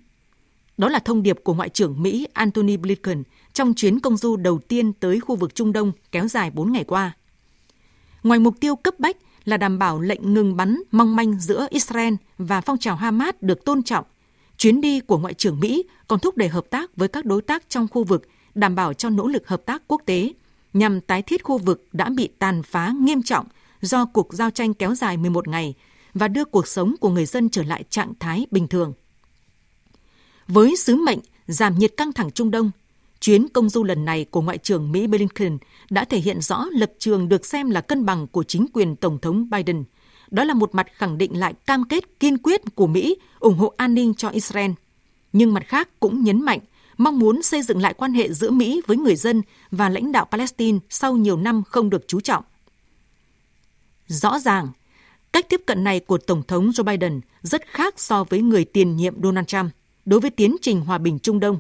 Đó 0.78 0.90
là 0.90 1.00
thông 1.00 1.24
điệp 1.24 1.38
của 1.44 1.54
Ngoại 1.54 1.70
trưởng 1.70 2.04
Mỹ 2.04 2.28
Antony 2.34 2.78
Blinken 2.78 3.24
trong 3.54 3.74
chuyến 3.74 4.00
công 4.00 4.18
du 4.18 4.36
đầu 4.36 4.60
tiên 4.60 4.94
tới 4.94 5.20
khu 5.20 5.36
vực 5.36 5.56
Trung 5.56 5.74
Đông 5.74 5.92
kéo 6.12 6.28
dài 6.28 6.52
4 6.52 6.72
ngày 6.72 6.84
qua. 6.84 7.16
Ngoài 8.24 8.40
mục 8.40 8.56
tiêu 8.60 8.76
cấp 8.76 9.00
bách 9.00 9.18
là 9.46 9.58
đảm 9.58 9.80
bảo 9.80 10.00
lệnh 10.02 10.34
ngừng 10.34 10.56
bắn 10.56 10.82
mong 10.92 11.16
manh 11.16 11.40
giữa 11.40 11.68
Israel 11.70 12.14
và 12.38 12.62
phong 12.62 12.78
trào 12.78 12.96
Hamas 12.96 13.36
được 13.42 13.66
tôn 13.66 13.84
trọng, 13.84 14.06
chuyến 14.58 14.82
đi 14.82 15.00
của 15.00 15.18
Ngoại 15.18 15.34
trưởng 15.34 15.60
Mỹ 15.60 15.84
còn 16.08 16.20
thúc 16.20 16.38
đẩy 16.38 16.50
hợp 16.50 16.66
tác 16.70 16.96
với 16.96 17.08
các 17.08 17.26
đối 17.26 17.42
tác 17.42 17.70
trong 17.70 17.88
khu 17.88 18.04
vực, 18.04 18.28
đảm 18.56 18.76
bảo 18.76 18.94
cho 18.94 19.10
nỗ 19.10 19.28
lực 19.28 19.48
hợp 19.48 19.66
tác 19.66 19.84
quốc 19.88 20.02
tế 20.06 20.34
nhằm 20.74 21.02
tái 21.02 21.22
thiết 21.22 21.44
khu 21.44 21.58
vực 21.58 21.88
đã 21.92 22.10
bị 22.10 22.30
tàn 22.40 22.64
phá 22.64 22.94
nghiêm 23.02 23.24
trọng 23.24 23.46
do 23.82 24.06
cuộc 24.06 24.34
giao 24.34 24.50
tranh 24.50 24.74
kéo 24.74 24.96
dài 24.96 25.18
11 25.18 25.48
ngày 25.48 25.74
và 26.14 26.28
đưa 26.28 26.46
cuộc 26.46 26.68
sống 26.68 26.96
của 27.00 27.10
người 27.10 27.26
dân 27.26 27.50
trở 27.50 27.64
lại 27.64 27.84
trạng 27.90 28.14
thái 28.20 28.46
bình 28.52 28.68
thường. 28.68 28.94
Với 30.48 30.76
sứ 30.76 30.96
mệnh 30.96 31.20
giảm 31.48 31.78
nhiệt 31.78 31.94
căng 31.98 32.14
thẳng 32.14 32.32
Trung 32.32 32.52
Đông, 32.52 32.72
chuyến 33.20 33.48
công 33.50 33.70
du 33.70 33.84
lần 33.84 34.06
này 34.06 34.26
của 34.32 34.42
Ngoại 34.42 34.58
trưởng 34.58 34.92
Mỹ 34.92 35.08
Blinken 35.08 35.58
đã 35.90 36.06
thể 36.06 36.20
hiện 36.20 36.42
rõ 36.42 36.66
lập 36.72 36.92
trường 37.00 37.30
được 37.30 37.46
xem 37.46 37.70
là 37.70 37.82
cân 37.82 38.06
bằng 38.06 38.28
của 38.28 38.44
chính 38.44 38.66
quyền 38.74 38.96
Tổng 38.96 39.20
thống 39.20 39.50
Biden. 39.50 39.84
Đó 40.32 40.44
là 40.44 40.54
một 40.54 40.76
mặt 40.76 40.88
khẳng 40.94 41.18
định 41.18 41.40
lại 41.40 41.54
cam 41.66 41.84
kết 41.84 42.04
kiên 42.20 42.38
quyết 42.38 42.62
của 42.76 42.88
Mỹ 42.88 43.16
ủng 43.40 43.58
hộ 43.58 43.74
an 43.78 43.94
ninh 43.94 44.14
cho 44.14 44.30
Israel. 44.30 44.72
Nhưng 45.34 45.54
mặt 45.54 45.64
khác 45.68 46.00
cũng 46.00 46.24
nhấn 46.24 46.42
mạnh 46.42 46.60
mong 46.98 47.20
muốn 47.20 47.42
xây 47.42 47.62
dựng 47.62 47.82
lại 47.82 47.94
quan 47.94 48.14
hệ 48.14 48.34
giữa 48.34 48.52
Mỹ 48.52 48.82
với 48.88 48.98
người 48.98 49.16
dân 49.16 49.42
và 49.72 49.90
lãnh 49.90 50.12
đạo 50.12 50.26
Palestine 50.32 50.80
sau 50.90 51.18
nhiều 51.18 51.38
năm 51.38 51.64
không 51.68 51.90
được 51.90 52.08
chú 52.08 52.20
trọng. 52.20 52.44
Rõ 54.08 54.40
ràng, 54.40 54.68
cách 55.34 55.50
tiếp 55.50 55.62
cận 55.66 55.84
này 55.84 56.00
của 56.00 56.18
Tổng 56.18 56.44
thống 56.44 56.70
Joe 56.70 56.84
Biden 56.84 57.22
rất 57.42 57.62
khác 57.68 58.00
so 58.00 58.24
với 58.24 58.42
người 58.42 58.66
tiền 58.66 58.96
nhiệm 58.96 59.24
Donald 59.24 59.48
Trump 59.48 59.72
đối 60.06 60.20
với 60.20 60.32
tiến 60.32 60.56
trình 60.62 60.82
hòa 60.82 60.98
bình 60.98 61.20
Trung 61.20 61.40
Đông. 61.40 61.60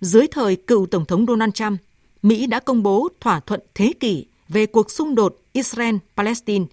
Dưới 0.00 0.26
thời 0.26 0.56
cựu 0.56 0.86
Tổng 0.86 1.04
thống 1.04 1.26
Donald 1.26 1.52
Trump, 1.52 1.80
Mỹ 2.22 2.46
đã 2.46 2.60
công 2.60 2.82
bố 2.82 3.08
thỏa 3.20 3.40
thuận 3.40 3.60
thế 3.74 3.92
kỷ 4.00 4.26
về 4.48 4.66
cuộc 4.66 4.90
xung 4.90 5.14
đột 5.14 5.40
Israel-Palestine, 5.54 6.66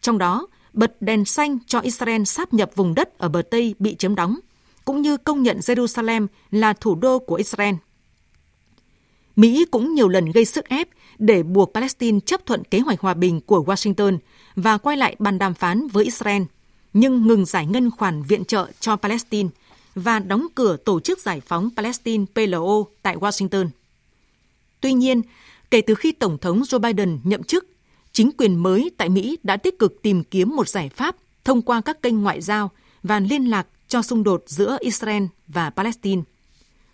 trong 0.00 0.18
đó 0.18 0.46
bật 0.72 1.02
đèn 1.02 1.24
xanh 1.24 1.58
cho 1.66 1.80
Israel 1.80 2.24
sáp 2.24 2.54
nhập 2.54 2.70
vùng 2.74 2.94
đất 2.94 3.18
ở 3.18 3.28
bờ 3.28 3.42
Tây 3.42 3.74
bị 3.78 3.94
chiếm 3.94 4.14
đóng– 4.14 4.38
cũng 4.90 5.02
như 5.02 5.16
công 5.16 5.42
nhận 5.42 5.58
Jerusalem 5.58 6.26
là 6.50 6.72
thủ 6.72 6.94
đô 6.94 7.18
của 7.18 7.34
Israel. 7.34 7.74
Mỹ 9.36 9.64
cũng 9.70 9.94
nhiều 9.94 10.08
lần 10.08 10.30
gây 10.32 10.44
sức 10.44 10.68
ép 10.68 10.88
để 11.18 11.42
buộc 11.42 11.70
Palestine 11.74 12.20
chấp 12.26 12.46
thuận 12.46 12.64
kế 12.64 12.80
hoạch 12.80 13.00
hòa 13.00 13.14
bình 13.14 13.40
của 13.40 13.64
Washington 13.66 14.18
và 14.56 14.78
quay 14.78 14.96
lại 14.96 15.16
bàn 15.18 15.38
đàm 15.38 15.54
phán 15.54 15.88
với 15.88 16.04
Israel, 16.04 16.42
nhưng 16.92 17.26
ngừng 17.26 17.44
giải 17.44 17.66
ngân 17.66 17.90
khoản 17.90 18.22
viện 18.22 18.44
trợ 18.44 18.66
cho 18.80 18.96
Palestine 18.96 19.48
và 19.94 20.18
đóng 20.18 20.46
cửa 20.54 20.76
Tổ 20.76 21.00
chức 21.00 21.18
Giải 21.18 21.40
phóng 21.40 21.70
Palestine 21.76 22.24
PLO 22.34 22.84
tại 23.02 23.16
Washington. 23.16 23.68
Tuy 24.80 24.92
nhiên, 24.92 25.22
kể 25.70 25.80
từ 25.80 25.94
khi 25.94 26.12
Tổng 26.12 26.38
thống 26.38 26.62
Joe 26.62 26.78
Biden 26.78 27.18
nhậm 27.24 27.42
chức, 27.42 27.66
chính 28.12 28.30
quyền 28.38 28.56
mới 28.56 28.90
tại 28.96 29.08
Mỹ 29.08 29.38
đã 29.42 29.56
tích 29.56 29.78
cực 29.78 30.02
tìm 30.02 30.24
kiếm 30.24 30.56
một 30.56 30.68
giải 30.68 30.88
pháp 30.88 31.16
thông 31.44 31.62
qua 31.62 31.80
các 31.80 32.02
kênh 32.02 32.22
ngoại 32.22 32.40
giao 32.40 32.70
và 33.02 33.20
liên 33.20 33.44
lạc 33.44 33.66
cho 33.90 34.02
xung 34.02 34.22
đột 34.22 34.42
giữa 34.46 34.76
Israel 34.80 35.24
và 35.48 35.70
Palestine, 35.70 36.22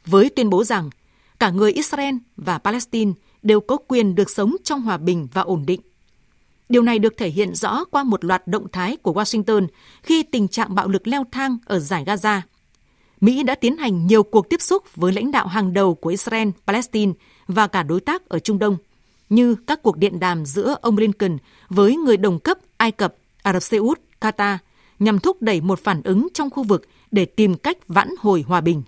với 0.07 0.31
tuyên 0.31 0.51
bố 0.51 0.65
rằng 0.65 0.91
cả 1.39 1.51
người 1.51 1.73
Israel 1.73 2.15
và 2.37 2.59
Palestine 2.59 3.13
đều 3.43 3.61
có 3.61 3.77
quyền 3.89 4.15
được 4.15 4.31
sống 4.31 4.57
trong 4.65 4.83
hòa 4.83 4.97
bình 4.97 5.29
và 5.33 5.43
ổn 5.43 5.67
định. 5.67 5.81
Điều 6.69 6.83
này 6.83 6.99
được 6.99 7.17
thể 7.17 7.29
hiện 7.29 7.55
rõ 7.55 7.85
qua 7.85 8.05
một 8.05 8.25
loạt 8.25 8.47
động 8.47 8.67
thái 8.73 8.97
của 8.97 9.13
Washington 9.13 9.67
khi 10.03 10.23
tình 10.23 10.49
trạng 10.49 10.75
bạo 10.75 10.89
lực 10.89 11.07
leo 11.07 11.25
thang 11.33 11.59
ở 11.65 11.79
giải 11.79 12.05
Gaza. 12.05 12.41
Mỹ 13.21 13.43
đã 13.43 13.55
tiến 13.55 13.77
hành 13.77 14.07
nhiều 14.07 14.23
cuộc 14.23 14.51
tiếp 14.51 14.61
xúc 14.61 14.97
với 14.97 15.13
lãnh 15.13 15.31
đạo 15.31 15.47
hàng 15.47 15.73
đầu 15.73 15.95
của 15.95 16.11
Israel, 16.11 16.49
Palestine 16.67 17.13
và 17.47 17.67
cả 17.67 17.83
đối 17.83 18.01
tác 18.01 18.29
ở 18.29 18.39
Trung 18.39 18.59
Đông, 18.59 18.77
như 19.29 19.57
các 19.67 19.83
cuộc 19.83 19.97
điện 19.97 20.21
đàm 20.21 20.47
giữa 20.47 20.77
ông 20.83 20.97
Blinken 20.97 21.39
với 21.69 21.97
người 21.97 22.17
đồng 22.17 22.39
cấp 22.39 22.59
Ai 22.77 22.93
Cập, 22.93 23.15
Ả 23.43 23.53
Rập 23.53 23.63
Xê 23.63 23.77
Út, 23.77 24.01
Qatar 24.21 24.57
nhằm 24.99 25.19
thúc 25.19 25.43
đẩy 25.43 25.61
một 25.61 25.81
phản 25.85 26.03
ứng 26.03 26.29
trong 26.35 26.51
khu 26.51 26.63
vực 26.63 26.89
để 27.11 27.25
tìm 27.25 27.55
cách 27.55 27.89
vãn 27.89 28.09
hồi 28.19 28.45
hòa 28.49 28.61
bình. 28.61 28.83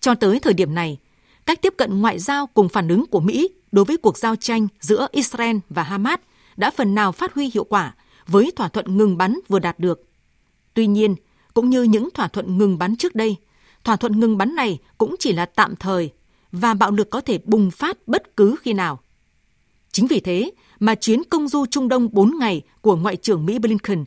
Cho 0.00 0.14
tới 0.14 0.40
thời 0.40 0.54
điểm 0.54 0.74
này, 0.74 0.98
cách 1.46 1.62
tiếp 1.62 1.74
cận 1.76 2.00
ngoại 2.00 2.18
giao 2.18 2.46
cùng 2.46 2.68
phản 2.68 2.88
ứng 2.88 3.06
của 3.06 3.20
Mỹ 3.20 3.48
đối 3.72 3.84
với 3.84 3.96
cuộc 3.96 4.18
giao 4.18 4.36
tranh 4.36 4.68
giữa 4.80 5.06
Israel 5.12 5.56
và 5.68 5.82
Hamas 5.82 6.20
đã 6.56 6.70
phần 6.70 6.94
nào 6.94 7.12
phát 7.12 7.34
huy 7.34 7.50
hiệu 7.54 7.64
quả 7.64 7.94
với 8.26 8.52
thỏa 8.56 8.68
thuận 8.68 8.96
ngừng 8.96 9.16
bắn 9.18 9.38
vừa 9.48 9.58
đạt 9.58 9.78
được. 9.78 10.08
Tuy 10.74 10.86
nhiên, 10.86 11.14
cũng 11.54 11.70
như 11.70 11.82
những 11.82 12.08
thỏa 12.10 12.28
thuận 12.28 12.58
ngừng 12.58 12.78
bắn 12.78 12.96
trước 12.96 13.14
đây, 13.14 13.36
thỏa 13.84 13.96
thuận 13.96 14.20
ngừng 14.20 14.38
bắn 14.38 14.54
này 14.54 14.78
cũng 14.98 15.16
chỉ 15.18 15.32
là 15.32 15.46
tạm 15.46 15.76
thời 15.76 16.12
và 16.52 16.74
bạo 16.74 16.90
lực 16.90 17.10
có 17.10 17.20
thể 17.20 17.38
bùng 17.44 17.70
phát 17.70 17.98
bất 18.08 18.36
cứ 18.36 18.56
khi 18.60 18.72
nào. 18.72 19.00
Chính 19.92 20.06
vì 20.06 20.20
thế 20.20 20.50
mà 20.82 20.94
chuyến 20.94 21.24
công 21.24 21.48
du 21.48 21.66
Trung 21.66 21.88
Đông 21.88 22.08
4 22.12 22.38
ngày 22.38 22.62
của 22.80 22.96
Ngoại 22.96 23.16
trưởng 23.16 23.46
Mỹ 23.46 23.58
Blinken 23.58 24.04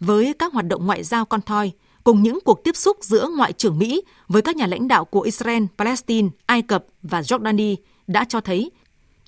với 0.00 0.34
các 0.38 0.52
hoạt 0.52 0.66
động 0.66 0.86
ngoại 0.86 1.04
giao 1.04 1.24
con 1.24 1.42
thoi 1.42 1.72
cùng 2.04 2.22
những 2.22 2.38
cuộc 2.44 2.64
tiếp 2.64 2.76
xúc 2.76 2.96
giữa 3.00 3.28
Ngoại 3.36 3.52
trưởng 3.52 3.78
Mỹ 3.78 4.02
với 4.28 4.42
các 4.42 4.56
nhà 4.56 4.66
lãnh 4.66 4.88
đạo 4.88 5.04
của 5.04 5.20
Israel, 5.20 5.62
Palestine, 5.78 6.28
Ai 6.46 6.62
Cập 6.62 6.84
và 7.02 7.20
Jordani 7.20 7.76
đã 8.06 8.24
cho 8.24 8.40
thấy 8.40 8.70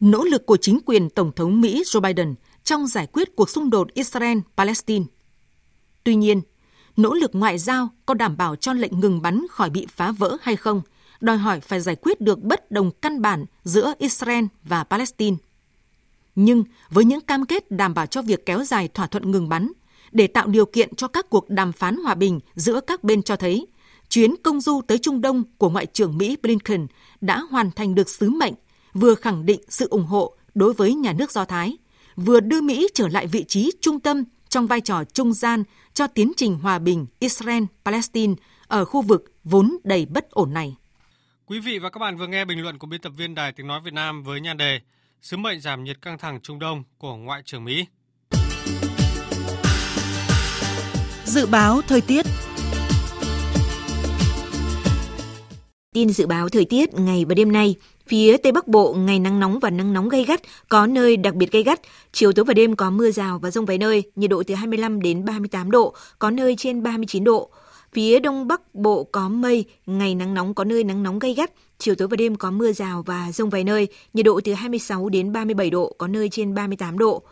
nỗ 0.00 0.24
lực 0.24 0.46
của 0.46 0.56
chính 0.56 0.80
quyền 0.86 1.10
Tổng 1.10 1.32
thống 1.36 1.60
Mỹ 1.60 1.82
Joe 1.86 2.00
Biden 2.00 2.34
trong 2.64 2.86
giải 2.86 3.06
quyết 3.06 3.36
cuộc 3.36 3.50
xung 3.50 3.70
đột 3.70 3.88
Israel-Palestine. 3.94 5.04
Tuy 6.04 6.14
nhiên, 6.14 6.40
nỗ 6.96 7.14
lực 7.14 7.30
ngoại 7.34 7.58
giao 7.58 7.88
có 8.06 8.14
đảm 8.14 8.36
bảo 8.36 8.56
cho 8.56 8.72
lệnh 8.72 9.00
ngừng 9.00 9.22
bắn 9.22 9.46
khỏi 9.50 9.70
bị 9.70 9.86
phá 9.90 10.12
vỡ 10.12 10.36
hay 10.42 10.56
không, 10.56 10.82
đòi 11.20 11.36
hỏi 11.36 11.60
phải 11.60 11.80
giải 11.80 11.96
quyết 11.96 12.20
được 12.20 12.42
bất 12.42 12.70
đồng 12.70 12.90
căn 12.90 13.22
bản 13.22 13.44
giữa 13.64 13.94
Israel 13.98 14.44
và 14.64 14.84
Palestine. 14.84 15.36
Nhưng 16.42 16.64
với 16.90 17.04
những 17.04 17.20
cam 17.20 17.46
kết 17.46 17.70
đảm 17.70 17.94
bảo 17.94 18.06
cho 18.06 18.22
việc 18.22 18.46
kéo 18.46 18.64
dài 18.64 18.88
thỏa 18.88 19.06
thuận 19.06 19.30
ngừng 19.30 19.48
bắn, 19.48 19.72
để 20.12 20.26
tạo 20.26 20.46
điều 20.46 20.66
kiện 20.66 20.94
cho 20.94 21.08
các 21.08 21.30
cuộc 21.30 21.50
đàm 21.50 21.72
phán 21.72 21.96
hòa 21.96 22.14
bình 22.14 22.40
giữa 22.54 22.80
các 22.80 23.04
bên 23.04 23.22
cho 23.22 23.36
thấy, 23.36 23.66
chuyến 24.08 24.34
công 24.42 24.60
du 24.60 24.80
tới 24.86 24.98
Trung 24.98 25.20
Đông 25.20 25.42
của 25.58 25.70
Ngoại 25.70 25.86
trưởng 25.86 26.18
Mỹ 26.18 26.36
Blinken 26.42 26.86
đã 27.20 27.38
hoàn 27.50 27.70
thành 27.70 27.94
được 27.94 28.08
sứ 28.08 28.30
mệnh, 28.30 28.54
vừa 28.94 29.14
khẳng 29.14 29.46
định 29.46 29.60
sự 29.68 29.88
ủng 29.88 30.06
hộ 30.06 30.36
đối 30.54 30.72
với 30.72 30.94
nhà 30.94 31.12
nước 31.12 31.32
Do 31.32 31.44
Thái, 31.44 31.78
vừa 32.16 32.40
đưa 32.40 32.60
Mỹ 32.60 32.88
trở 32.94 33.08
lại 33.08 33.26
vị 33.26 33.44
trí 33.48 33.70
trung 33.80 34.00
tâm 34.00 34.24
trong 34.48 34.66
vai 34.66 34.80
trò 34.80 35.04
trung 35.04 35.32
gian 35.32 35.64
cho 35.94 36.06
tiến 36.06 36.32
trình 36.36 36.58
hòa 36.58 36.78
bình 36.78 37.06
Israel-Palestine 37.20 38.34
ở 38.66 38.84
khu 38.84 39.02
vực 39.02 39.24
vốn 39.44 39.76
đầy 39.84 40.06
bất 40.06 40.30
ổn 40.30 40.52
này. 40.52 40.76
Quý 41.46 41.60
vị 41.60 41.78
và 41.78 41.90
các 41.90 41.98
bạn 41.98 42.16
vừa 42.16 42.26
nghe 42.26 42.44
bình 42.44 42.62
luận 42.62 42.78
của 42.78 42.86
biên 42.86 43.00
tập 43.00 43.12
viên 43.16 43.34
Đài 43.34 43.52
Tiếng 43.52 43.66
Nói 43.66 43.80
Việt 43.84 43.94
Nam 43.94 44.22
với 44.22 44.40
nhan 44.40 44.56
đề 44.56 44.80
Sứ 45.22 45.36
mệnh 45.36 45.60
giảm 45.60 45.84
nhiệt 45.84 46.02
căng 46.02 46.18
thẳng 46.18 46.40
Trung 46.42 46.58
Đông 46.58 46.82
của 46.98 47.16
Ngoại 47.16 47.42
trưởng 47.44 47.64
Mỹ. 47.64 47.86
Dự 51.24 51.46
báo 51.46 51.80
thời 51.88 52.00
tiết 52.00 52.26
Tin 55.94 56.10
dự 56.10 56.26
báo 56.26 56.48
thời 56.48 56.64
tiết 56.64 56.94
ngày 56.94 57.24
và 57.24 57.34
đêm 57.34 57.52
nay, 57.52 57.74
phía 58.06 58.36
Tây 58.36 58.52
Bắc 58.52 58.68
Bộ 58.68 58.94
ngày 58.94 59.18
nắng 59.18 59.40
nóng 59.40 59.58
và 59.58 59.70
nắng 59.70 59.92
nóng 59.92 60.08
gay 60.08 60.24
gắt, 60.24 60.40
có 60.68 60.86
nơi 60.86 61.16
đặc 61.16 61.34
biệt 61.34 61.52
gay 61.52 61.62
gắt. 61.62 61.80
Chiều 62.12 62.32
tối 62.32 62.44
và 62.44 62.54
đêm 62.54 62.76
có 62.76 62.90
mưa 62.90 63.10
rào 63.10 63.38
và 63.38 63.50
rông 63.50 63.66
vài 63.66 63.78
nơi, 63.78 64.02
nhiệt 64.16 64.30
độ 64.30 64.42
từ 64.46 64.54
25 64.54 65.02
đến 65.02 65.24
38 65.24 65.70
độ, 65.70 65.94
có 66.18 66.30
nơi 66.30 66.54
trên 66.58 66.82
39 66.82 67.24
độ. 67.24 67.50
Phía 67.92 68.18
Đông 68.20 68.48
Bắc 68.48 68.74
Bộ 68.74 69.04
có 69.04 69.28
mây, 69.28 69.64
ngày 69.86 70.14
nắng 70.14 70.34
nóng 70.34 70.54
có 70.54 70.64
nơi 70.64 70.84
nắng 70.84 71.02
nóng 71.02 71.18
gay 71.18 71.34
gắt, 71.34 71.50
chiều 71.80 71.94
tối 71.94 72.08
và 72.08 72.16
đêm 72.16 72.36
có 72.36 72.50
mưa 72.50 72.72
rào 72.72 73.02
và 73.06 73.32
rông 73.32 73.50
vài 73.50 73.64
nơi, 73.64 73.88
nhiệt 74.14 74.26
độ 74.26 74.40
từ 74.44 74.52
26 74.52 75.08
đến 75.08 75.32
37 75.32 75.70
độ, 75.70 75.94
có 75.98 76.06
nơi 76.06 76.28
trên 76.28 76.54
38 76.54 76.98
độ. 76.98 77.22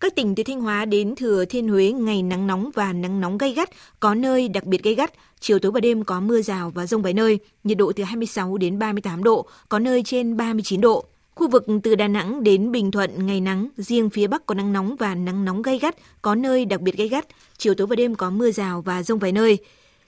Các 0.00 0.14
tỉnh 0.14 0.34
từ 0.34 0.42
Thanh 0.42 0.60
Hóa 0.60 0.84
đến 0.84 1.14
Thừa 1.16 1.44
Thiên 1.44 1.68
Huế 1.68 1.92
ngày 1.92 2.22
nắng 2.22 2.46
nóng 2.46 2.70
và 2.74 2.92
nắng 2.92 3.20
nóng 3.20 3.38
gay 3.38 3.52
gắt, 3.52 3.70
có 4.00 4.14
nơi 4.14 4.48
đặc 4.48 4.64
biệt 4.64 4.82
gay 4.82 4.94
gắt. 4.94 5.12
Chiều 5.40 5.58
tối 5.58 5.72
và 5.72 5.80
đêm 5.80 6.04
có 6.04 6.20
mưa 6.20 6.42
rào 6.42 6.70
và 6.74 6.86
rông 6.86 7.02
vài 7.02 7.12
nơi, 7.12 7.38
nhiệt 7.64 7.78
độ 7.78 7.92
từ 7.92 8.04
26 8.04 8.56
đến 8.56 8.78
38 8.78 9.24
độ, 9.24 9.46
có 9.68 9.78
nơi 9.78 10.02
trên 10.04 10.36
39 10.36 10.80
độ. 10.80 11.04
Khu 11.34 11.48
vực 11.48 11.66
từ 11.82 11.94
Đà 11.94 12.08
Nẵng 12.08 12.42
đến 12.42 12.72
Bình 12.72 12.90
Thuận 12.90 13.26
ngày 13.26 13.40
nắng, 13.40 13.68
riêng 13.76 14.10
phía 14.10 14.26
Bắc 14.26 14.46
có 14.46 14.54
nắng 14.54 14.72
nóng 14.72 14.96
và 14.96 15.14
nắng 15.14 15.44
nóng 15.44 15.62
gay 15.62 15.78
gắt, 15.78 15.96
có 16.22 16.34
nơi 16.34 16.64
đặc 16.64 16.80
biệt 16.80 16.96
gay 16.96 17.08
gắt. 17.08 17.26
Chiều 17.58 17.74
tối 17.74 17.86
và 17.86 17.96
đêm 17.96 18.14
có 18.14 18.30
mưa 18.30 18.50
rào 18.50 18.82
và 18.82 19.02
rông 19.02 19.18
vài 19.18 19.32
nơi. 19.32 19.58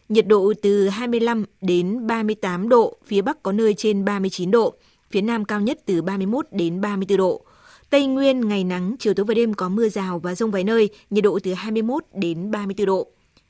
Nhiệt 0.09 0.27
độ 0.27 0.53
từ 0.63 0.89
25 0.89 1.45
đến 1.61 2.07
38 2.07 2.69
độ, 2.69 2.97
phía 3.05 3.23
Bắc 3.23 3.43
có 3.43 3.53
nơi 3.53 3.75
trên 3.75 4.05
39 4.05 4.51
độ, 4.51 4.75
phía 5.11 5.21
Nam 5.21 5.45
cao 5.45 5.61
nhất 5.61 5.79
từ 5.87 6.03
31 6.03 6.47
đến 6.51 6.81
34 6.81 7.19
độ. 7.19 7.43
Tây 7.91 8.07
Nguyên 8.07 8.49
ngày 8.49 8.65
nắng, 8.65 8.95
chiều 8.99 9.15
tối 9.15 9.27
và 9.27 9.35
đêm 9.35 9.55
có 9.55 9.69
mưa 9.69 9.89
rào 9.89 10.19
và 10.19 10.35
rông 10.35 10.51
vài 10.51 10.65
nơi, 10.65 10.89
nhiệt 11.11 11.25
độ 11.25 11.39
từ 11.43 11.55
21 11.55 12.05
đến 12.15 12.51
34 12.51 12.87
độ. 12.87 13.07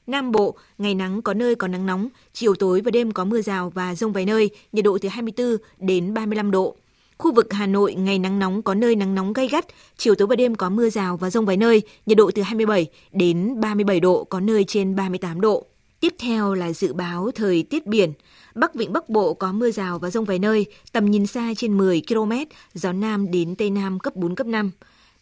Nam 0.07 0.33
Bộ, 0.33 0.55
ngày 0.79 0.95
nắng 0.95 1.23
có 1.23 1.35
nơi 1.35 1.55
có 1.55 1.69
nắng 1.69 1.87
nóng, 1.87 2.09
chiều 2.33 2.55
tối 2.55 2.81
và 2.81 2.91
đêm 2.91 3.13
có 3.13 3.25
mưa 3.25 3.43
rào 3.43 3.71
và 3.75 3.95
rông 3.95 4.13
vài 4.13 4.25
nơi, 4.25 4.51
nhiệt 4.73 4.85
độ 4.85 4.99
từ 5.01 5.09
24 5.09 5.57
đến 5.79 6.15
35 6.15 6.51
độ. 6.51 6.77
Khu 7.19 7.33
vực 7.35 7.53
Hà 7.53 7.67
Nội, 7.67 7.95
ngày 7.95 8.19
nắng 8.19 8.39
nóng 8.39 8.63
có 8.63 8.75
nơi 8.75 8.97
nắng 8.97 9.15
nóng 9.15 9.33
gay 9.33 9.49
gắt, 9.49 9.67
chiều 9.97 10.15
tối 10.15 10.29
và 10.29 10.37
đêm 10.37 10.55
có 10.55 10.71
mưa 10.71 10.91
rào 10.91 11.17
và 11.17 11.31
rông 11.31 11.47
vài 11.47 11.57
nơi, 11.57 11.83
nhiệt 12.07 12.19
độ 12.19 12.31
từ 12.35 12.43
27 12.43 12.87
đến 13.13 13.61
37 13.61 14.01
độ, 14.01 14.25
có 14.25 14.41
nơi 14.41 14.65
trên 14.65 14.97
38 14.97 15.41
độ. 15.41 15.67
Tiếp 16.05 16.15
theo 16.19 16.55
là 16.55 16.73
dự 16.73 16.93
báo 16.93 17.31
thời 17.35 17.63
tiết 17.63 17.87
biển. 17.87 18.13
Bắc 18.55 18.75
Vịnh 18.75 18.93
Bắc 18.93 19.09
Bộ 19.09 19.35
có 19.35 19.53
mưa 19.53 19.71
rào 19.71 19.99
và 19.99 20.11
rông 20.11 20.25
vài 20.25 20.39
nơi, 20.39 20.67
tầm 20.93 21.11
nhìn 21.11 21.27
xa 21.27 21.53
trên 21.57 21.79
10 21.79 22.03
km, 22.09 22.33
gió 22.75 22.93
Nam 22.93 23.31
đến 23.31 23.57
Tây 23.57 23.71
Nam 23.71 23.99
cấp 23.99 24.17
4, 24.17 24.35
cấp 24.35 24.47
5. 24.47 24.71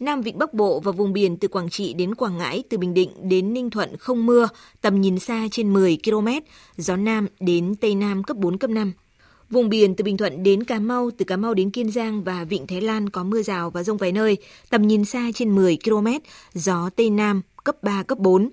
Nam 0.01 0.23
Vịnh 0.23 0.39
Bắc 0.39 0.55
Bộ 0.55 0.81
và 0.81 0.93
vùng 0.93 1.13
biển 1.13 1.37
từ 1.37 1.49
Quảng 1.49 1.71
Trị 1.71 1.95
đến 1.95 2.15
Quảng 2.15 2.39
Ngãi, 2.39 2.63
từ 2.69 2.79
Bình 2.79 2.95
Định 2.95 3.11
đến 3.23 3.53
Ninh 3.53 3.71
Thuận 3.71 3.97
không 3.97 4.27
mưa, 4.27 4.49
tầm 4.81 5.01
nhìn 5.01 5.19
xa 5.19 5.49
trên 5.51 5.73
10 5.73 5.99
km, 6.05 6.29
gió 6.77 6.97
Nam 6.97 7.27
đến 7.41 7.75
Tây 7.75 7.95
Nam 7.95 8.23
cấp 8.23 8.37
4, 8.37 8.59
cấp 8.59 8.71
5. 8.71 8.93
Vùng 9.51 9.69
biển 9.69 9.95
từ 9.95 10.05
Bình 10.05 10.17
Thuận 10.17 10.43
đến 10.43 10.65
Cà 10.65 10.79
Mau, 10.79 11.11
từ 11.19 11.25
Cà 11.25 11.37
Mau 11.37 11.55
đến 11.55 11.71
Kiên 11.71 11.91
Giang 11.91 12.25
và 12.25 12.45
Vịnh 12.45 12.67
Thái 12.67 12.81
Lan 12.81 13.11
có 13.11 13.25
mưa 13.25 13.43
rào 13.43 13.71
và 13.71 13.83
rông 13.83 13.97
vài 13.97 14.13
nơi, 14.13 14.37
tầm 14.71 14.87
nhìn 14.87 15.05
xa 15.05 15.31
trên 15.35 15.55
10 15.55 15.79
km, 15.85 16.09
gió 16.55 16.91
Tây 16.97 17.11
Nam 17.11 17.43
cấp 17.65 17.83
3, 17.83 18.03
cấp 18.03 18.19
4. 18.19 18.51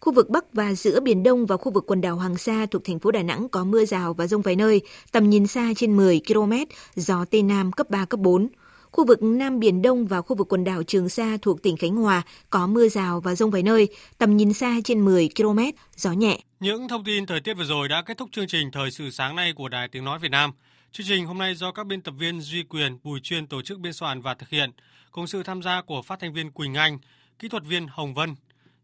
Khu 0.00 0.12
vực 0.12 0.30
Bắc 0.30 0.52
và 0.52 0.74
giữa 0.74 1.00
Biển 1.00 1.22
Đông 1.22 1.46
và 1.46 1.56
khu 1.56 1.72
vực 1.72 1.84
quần 1.86 2.00
đảo 2.00 2.16
Hoàng 2.16 2.36
Sa 2.36 2.66
thuộc 2.70 2.84
thành 2.84 2.98
phố 2.98 3.10
Đà 3.10 3.22
Nẵng 3.22 3.48
có 3.48 3.64
mưa 3.64 3.84
rào 3.84 4.14
và 4.14 4.26
rông 4.26 4.42
vài 4.42 4.56
nơi, 4.56 4.80
tầm 5.12 5.30
nhìn 5.30 5.46
xa 5.46 5.72
trên 5.76 5.96
10 5.96 6.20
km, 6.28 6.52
gió 6.94 7.24
Tây 7.30 7.42
Nam 7.42 7.72
cấp 7.72 7.90
3, 7.90 8.04
cấp 8.04 8.20
4. 8.20 8.48
Khu 8.90 9.06
vực 9.06 9.22
Nam 9.22 9.60
Biển 9.60 9.82
Đông 9.82 10.06
và 10.06 10.22
khu 10.22 10.36
vực 10.36 10.52
quần 10.52 10.64
đảo 10.64 10.82
Trường 10.82 11.08
Sa 11.08 11.36
thuộc 11.42 11.62
tỉnh 11.62 11.76
Khánh 11.76 11.96
Hòa 11.96 12.22
có 12.50 12.66
mưa 12.66 12.88
rào 12.88 13.20
và 13.20 13.34
rông 13.34 13.50
vài 13.50 13.62
nơi, 13.62 13.88
tầm 14.18 14.36
nhìn 14.36 14.52
xa 14.52 14.74
trên 14.84 15.04
10 15.04 15.28
km, 15.36 15.58
gió 15.96 16.12
nhẹ. 16.12 16.38
Những 16.60 16.88
thông 16.88 17.04
tin 17.04 17.26
thời 17.26 17.40
tiết 17.40 17.54
vừa 17.54 17.64
rồi 17.64 17.88
đã 17.88 18.02
kết 18.02 18.18
thúc 18.18 18.28
chương 18.32 18.46
trình 18.46 18.70
Thời 18.72 18.90
sự 18.90 19.10
sáng 19.10 19.36
nay 19.36 19.52
của 19.56 19.68
Đài 19.68 19.88
Tiếng 19.88 20.04
Nói 20.04 20.18
Việt 20.18 20.30
Nam. 20.30 20.50
Chương 20.92 21.06
trình 21.06 21.26
hôm 21.26 21.38
nay 21.38 21.54
do 21.54 21.72
các 21.72 21.86
biên 21.86 22.02
tập 22.02 22.14
viên 22.18 22.40
Duy 22.40 22.62
Quyền, 22.62 22.98
Bùi 23.02 23.20
Chuyên 23.22 23.46
tổ 23.46 23.62
chức 23.62 23.78
biên 23.78 23.92
soạn 23.92 24.22
và 24.22 24.34
thực 24.34 24.48
hiện, 24.48 24.70
cùng 25.10 25.26
sự 25.26 25.42
tham 25.42 25.62
gia 25.62 25.82
của 25.82 26.02
phát 26.02 26.20
thanh 26.20 26.32
viên 26.32 26.50
Quỳnh 26.50 26.74
Anh, 26.74 26.98
kỹ 27.38 27.48
thuật 27.48 27.64
viên 27.64 27.86
Hồng 27.86 28.14
Vân, 28.14 28.34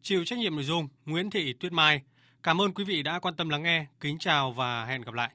chịu 0.02 0.24
trách 0.24 0.38
nhiệm 0.38 0.54
nội 0.54 0.64
dung 0.64 0.88
Nguyễn 1.06 1.30
Thị 1.30 1.52
Tuyết 1.52 1.72
Mai. 1.72 2.02
Cảm 2.42 2.60
ơn 2.60 2.74
quý 2.74 2.84
vị 2.84 3.02
đã 3.02 3.18
quan 3.18 3.36
tâm 3.36 3.48
lắng 3.48 3.62
nghe. 3.62 3.86
Kính 4.00 4.18
chào 4.18 4.52
và 4.52 4.84
hẹn 4.84 5.02
gặp 5.02 5.14
lại. 5.14 5.30